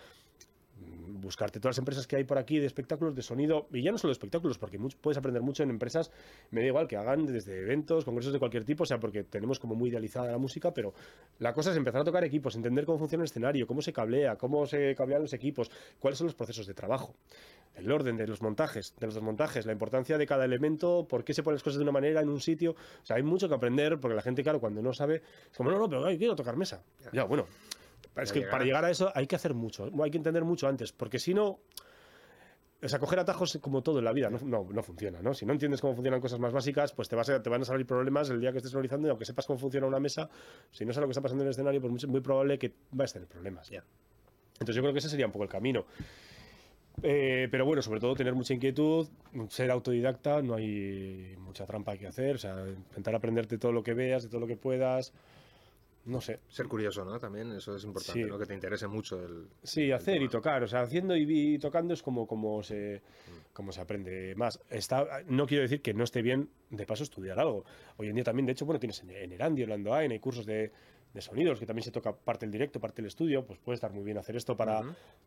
[1.06, 3.98] buscarte todas las empresas que hay por aquí de espectáculos, de sonido, y ya no
[3.98, 6.10] solo de espectáculos, porque puedes aprender mucho en empresas,
[6.50, 9.58] me da igual que hagan desde eventos, congresos de cualquier tipo, o sea, porque tenemos
[9.58, 10.94] como muy idealizada la música, pero
[11.38, 14.36] la cosa es empezar a tocar equipos, entender cómo funciona el escenario, cómo se cablea,
[14.36, 17.14] cómo se cablean los equipos, cuáles son los procesos de trabajo,
[17.76, 21.34] el orden de los montajes, de los desmontajes, la importancia de cada elemento, por qué
[21.34, 22.72] se ponen las cosas de una manera en un sitio.
[22.72, 25.70] O sea, hay mucho que aprender, porque la gente, claro, cuando no sabe, es como,
[25.70, 26.82] no, no, pero quiero tocar mesa.
[27.12, 27.46] Ya, bueno.
[28.24, 28.50] Es que llegar.
[28.52, 31.34] para llegar a eso hay que hacer mucho, hay que entender mucho antes, porque si
[31.34, 31.58] no,
[32.82, 35.34] o sea, coger atajos como todo en la vida no, no, no funciona, ¿no?
[35.34, 37.64] Si no entiendes cómo funcionan cosas más básicas, pues te, vas a- te van a
[37.64, 40.28] salir problemas el día que estés organizando y aunque sepas cómo funciona una mesa,
[40.70, 42.72] si no sabes lo que está pasando en el escenario, pues mucho- muy probable que
[42.92, 43.68] vayas a tener problemas.
[43.70, 43.82] Ya.
[44.54, 45.84] Entonces yo creo que ese sería un poco el camino.
[47.02, 49.06] Eh, pero bueno, sobre todo tener mucha inquietud,
[49.50, 53.92] ser autodidacta, no hay mucha trampa que hacer, o sea, intentar aprenderte todo lo que
[53.92, 55.12] veas, de todo lo que puedas,
[56.06, 56.40] no sé.
[56.48, 57.18] Ser curioso, ¿no?
[57.18, 58.28] También eso es importante, Sí.
[58.28, 58.38] ¿no?
[58.38, 59.48] Que te interese mucho el...
[59.62, 63.02] Sí, el hacer y tocar, o sea, haciendo y, y tocando es como, como, se,
[63.52, 64.60] como se aprende más.
[64.70, 67.64] Está, no quiero decir que no esté bien, de paso, estudiar algo.
[67.96, 70.46] Hoy en día también, de hecho, bueno, tienes en, en Erandi, en Lando hay cursos
[70.46, 70.72] de,
[71.12, 73.92] de sonidos, que también se toca parte del directo, parte del estudio, pues puede estar
[73.92, 74.82] muy bien hacer esto para...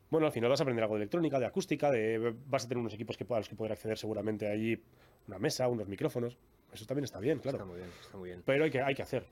[0.09, 2.79] Bueno, al final vas a aprender algo de electrónica, de acústica, de, vas a tener
[2.79, 4.81] unos equipos que, a los que poder acceder seguramente allí,
[5.27, 6.37] una mesa, unos micrófonos.
[6.71, 7.57] Eso también está bien, claro.
[7.57, 8.43] Está muy bien, está muy bien.
[8.45, 9.25] Pero hay que, hay que hacer.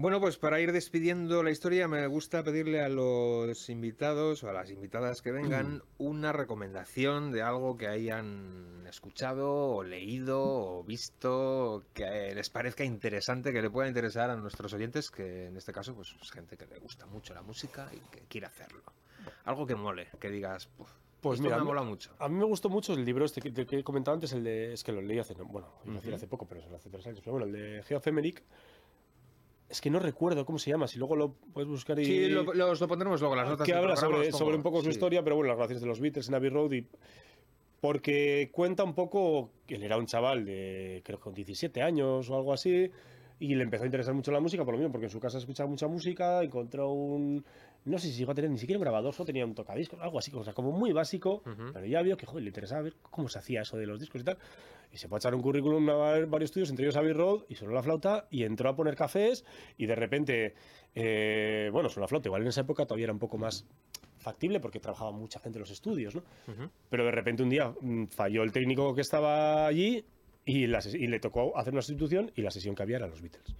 [0.00, 4.52] Bueno, pues para ir despidiendo la historia, me gusta pedirle a los invitados o a
[4.54, 11.84] las invitadas que vengan una recomendación de algo que hayan escuchado o leído o visto
[11.92, 15.94] que les parezca interesante, que le pueda interesar a nuestros oyentes, que en este caso
[15.94, 18.82] pues es gente que le gusta mucho la música y que quiere hacerlo.
[19.44, 20.88] Algo que mole, que digas, "Puf,
[21.20, 22.10] Pues esto mira, me mola mucho.
[22.18, 24.72] A mí me gustó mucho el libro este que, que he comentado antes, el de.
[24.72, 25.34] Es que lo leí hace.
[25.34, 25.68] no- Bueno,
[26.14, 27.20] hace poco, pero hace tres años.
[27.20, 28.42] Pero bueno, el de Geoff Emerick.
[29.70, 30.88] Es que no recuerdo cómo se llama.
[30.88, 32.04] Si luego lo puedes buscar y.
[32.04, 34.90] Sí, lo, los- lo pondremos luego las notas que habla sobre, sobre un poco su
[34.90, 36.72] historia, pero bueno, las relaciones de los Beatles en Abbey Road.
[36.72, 36.86] Y,
[37.80, 42.28] porque cuenta un poco que él era un chaval de, creo que con 17 años
[42.28, 42.90] o algo así,
[43.38, 45.38] y le empezó a interesar mucho la música, por lo mismo, porque en su casa
[45.38, 47.44] escuchaba mucha música, encontró un...
[47.84, 50.18] No sé si llegó a tener ni siquiera un grabador, solo tenía un tocadiscos, algo
[50.18, 53.28] así, o sea, como muy básico, pero ya vio que joder, le interesaba ver cómo
[53.28, 54.36] se hacía eso de los discos y tal.
[54.92, 55.94] Y se fue a echar un currículum a
[56.26, 59.44] varios estudios, entre ellos Abbey Road, y sonó la flauta, y entró a poner cafés,
[59.78, 60.54] y de repente,
[60.94, 63.64] eh, bueno, sonó la flauta, igual en esa época todavía era un poco más
[64.18, 66.22] factible porque trabajaba mucha gente en los estudios, ¿no?
[66.90, 70.04] Pero de repente un día mm, falló el técnico que estaba allí
[70.44, 73.06] y, la ses- y le tocó hacer una sustitución y la sesión que había era
[73.06, 73.54] los Beatles.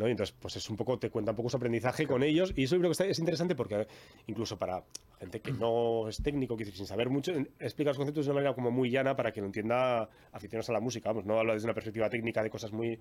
[0.00, 0.08] ¿No?
[0.08, 2.64] Y entonces, pues es un poco, te cuenta un poco su aprendizaje con ellos y
[2.64, 3.86] eso yo creo que está- es interesante porque
[4.26, 4.82] incluso para
[5.20, 8.54] gente que no es técnico, que sin saber mucho, explica los conceptos de una manera
[8.54, 11.66] como muy llana para que lo entienda aficionados a la música, vamos, no habla desde
[11.66, 12.98] una perspectiva técnica de cosas muy...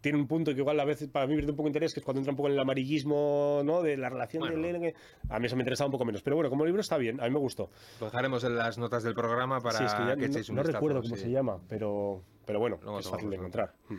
[0.00, 1.98] Tiene un punto que igual a veces para mí pierde un poco de interés, que
[1.98, 3.82] es cuando entra un poco en el amarillismo, ¿no?
[3.82, 4.56] De la relación Bueno.
[4.62, 4.94] de
[5.28, 6.22] a mí eso me interesaba un poco menos.
[6.22, 7.68] Pero bueno, como libro está bien, a mí me gustó.
[7.98, 10.48] Lo dejaremos en las notas del programa para Sí, es que ya que no, echéis
[10.50, 11.22] un no vistazo, recuerdo cómo sí.
[11.22, 13.74] se llama, pero, pero bueno, es fácil de encontrar.
[13.88, 13.94] Mm.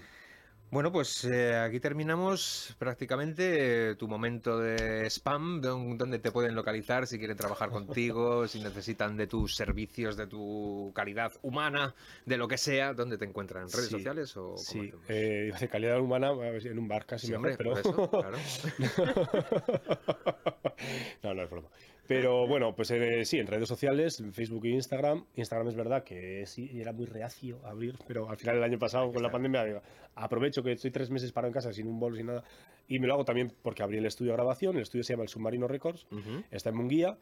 [0.71, 6.53] Bueno, pues eh, aquí terminamos prácticamente eh, tu momento de spam, don- donde te pueden
[6.53, 11.95] localizar si quieren trabajar contigo, si necesitan de tus servicios, de tu calidad humana,
[12.25, 13.63] de lo que sea, ¿dónde te encuentran?
[13.63, 17.33] ¿En redes Sí, sociales o Sí, eh, decir calidad humana en un bar casi Sí,
[17.33, 17.79] mejor, hombre, pero...
[17.79, 18.37] eso, claro.
[21.23, 21.69] no, no es broma.
[22.09, 25.25] Pero bueno, pues eh, sí, en redes sociales, Facebook e Instagram.
[25.35, 28.79] Instagram es verdad que sí, era muy reacio a abrir, pero al final el año
[28.79, 29.83] pasado con la pandemia digo,
[30.15, 32.43] aprovecho que estoy tres meses parado en casa sin un bolo, sin nada.
[32.87, 34.77] Y me lo hago también porque abrí el estudio de grabación.
[34.77, 36.07] El estudio se llama El Submarino Records.
[36.49, 37.15] Está en Munguía.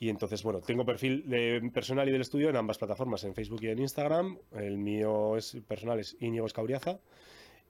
[0.00, 3.60] Y entonces, bueno, tengo perfil de personal y del estudio en ambas plataformas, en Facebook
[3.62, 4.36] y en Instagram.
[4.56, 6.98] El mío es personal es Íñigo Escauriaza.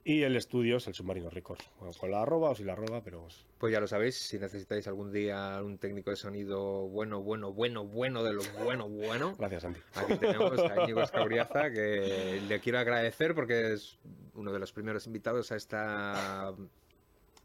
[0.07, 1.67] Y el estudio es el Submarino Records.
[1.79, 4.37] Bueno, con la arroba o sin la arroba, pero pues, Pues ya lo sabéis, si
[4.37, 9.35] necesitáis algún día un técnico de sonido bueno, bueno, bueno, bueno, de lo bueno, bueno,
[9.39, 9.79] gracias, Santi.
[9.95, 13.97] Aquí tenemos a Íñigo Escauriaza, que le quiero agradecer porque es
[14.35, 16.53] uno de los primeros invitados a esta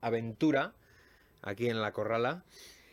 [0.02, 0.74] aventura
[1.40, 2.44] aquí en La Corrala.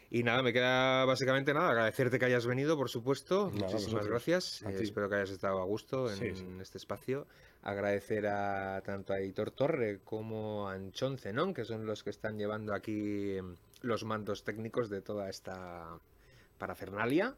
[0.09, 3.51] Y nada, me queda básicamente nada, agradecerte que hayas venido, por supuesto.
[3.53, 4.61] Nada, Muchísimas gracias.
[4.61, 6.47] Eh, espero que hayas estado a gusto en Sí, sí.
[6.61, 7.27] este espacio.
[7.67, 12.37] Agradecer a tanto a Hitor Torre como a Anchón Zenón, que son los que están
[12.37, 15.99] llevando aquí em, los mandos técnicos de toda esta
[16.59, 17.35] parafernalia.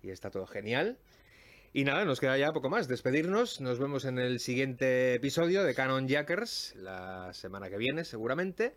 [0.00, 0.98] Y está todo genial.
[1.72, 2.86] Y nada, nos queda ya poco más.
[2.86, 3.60] Despedirnos.
[3.60, 8.76] Nos vemos en el siguiente episodio de Canon Jackers, la semana que viene, seguramente.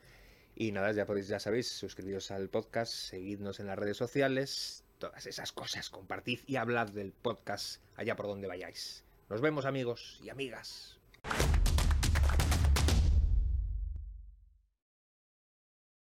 [0.55, 5.27] Y nada, ya podéis, ya sabéis, suscribiros al podcast, seguidnos en las redes sociales, todas
[5.27, 9.03] esas cosas, compartid y hablad del podcast allá por donde vayáis.
[9.29, 10.94] Nos vemos amigos y amigas.
[11.33, 11.64] you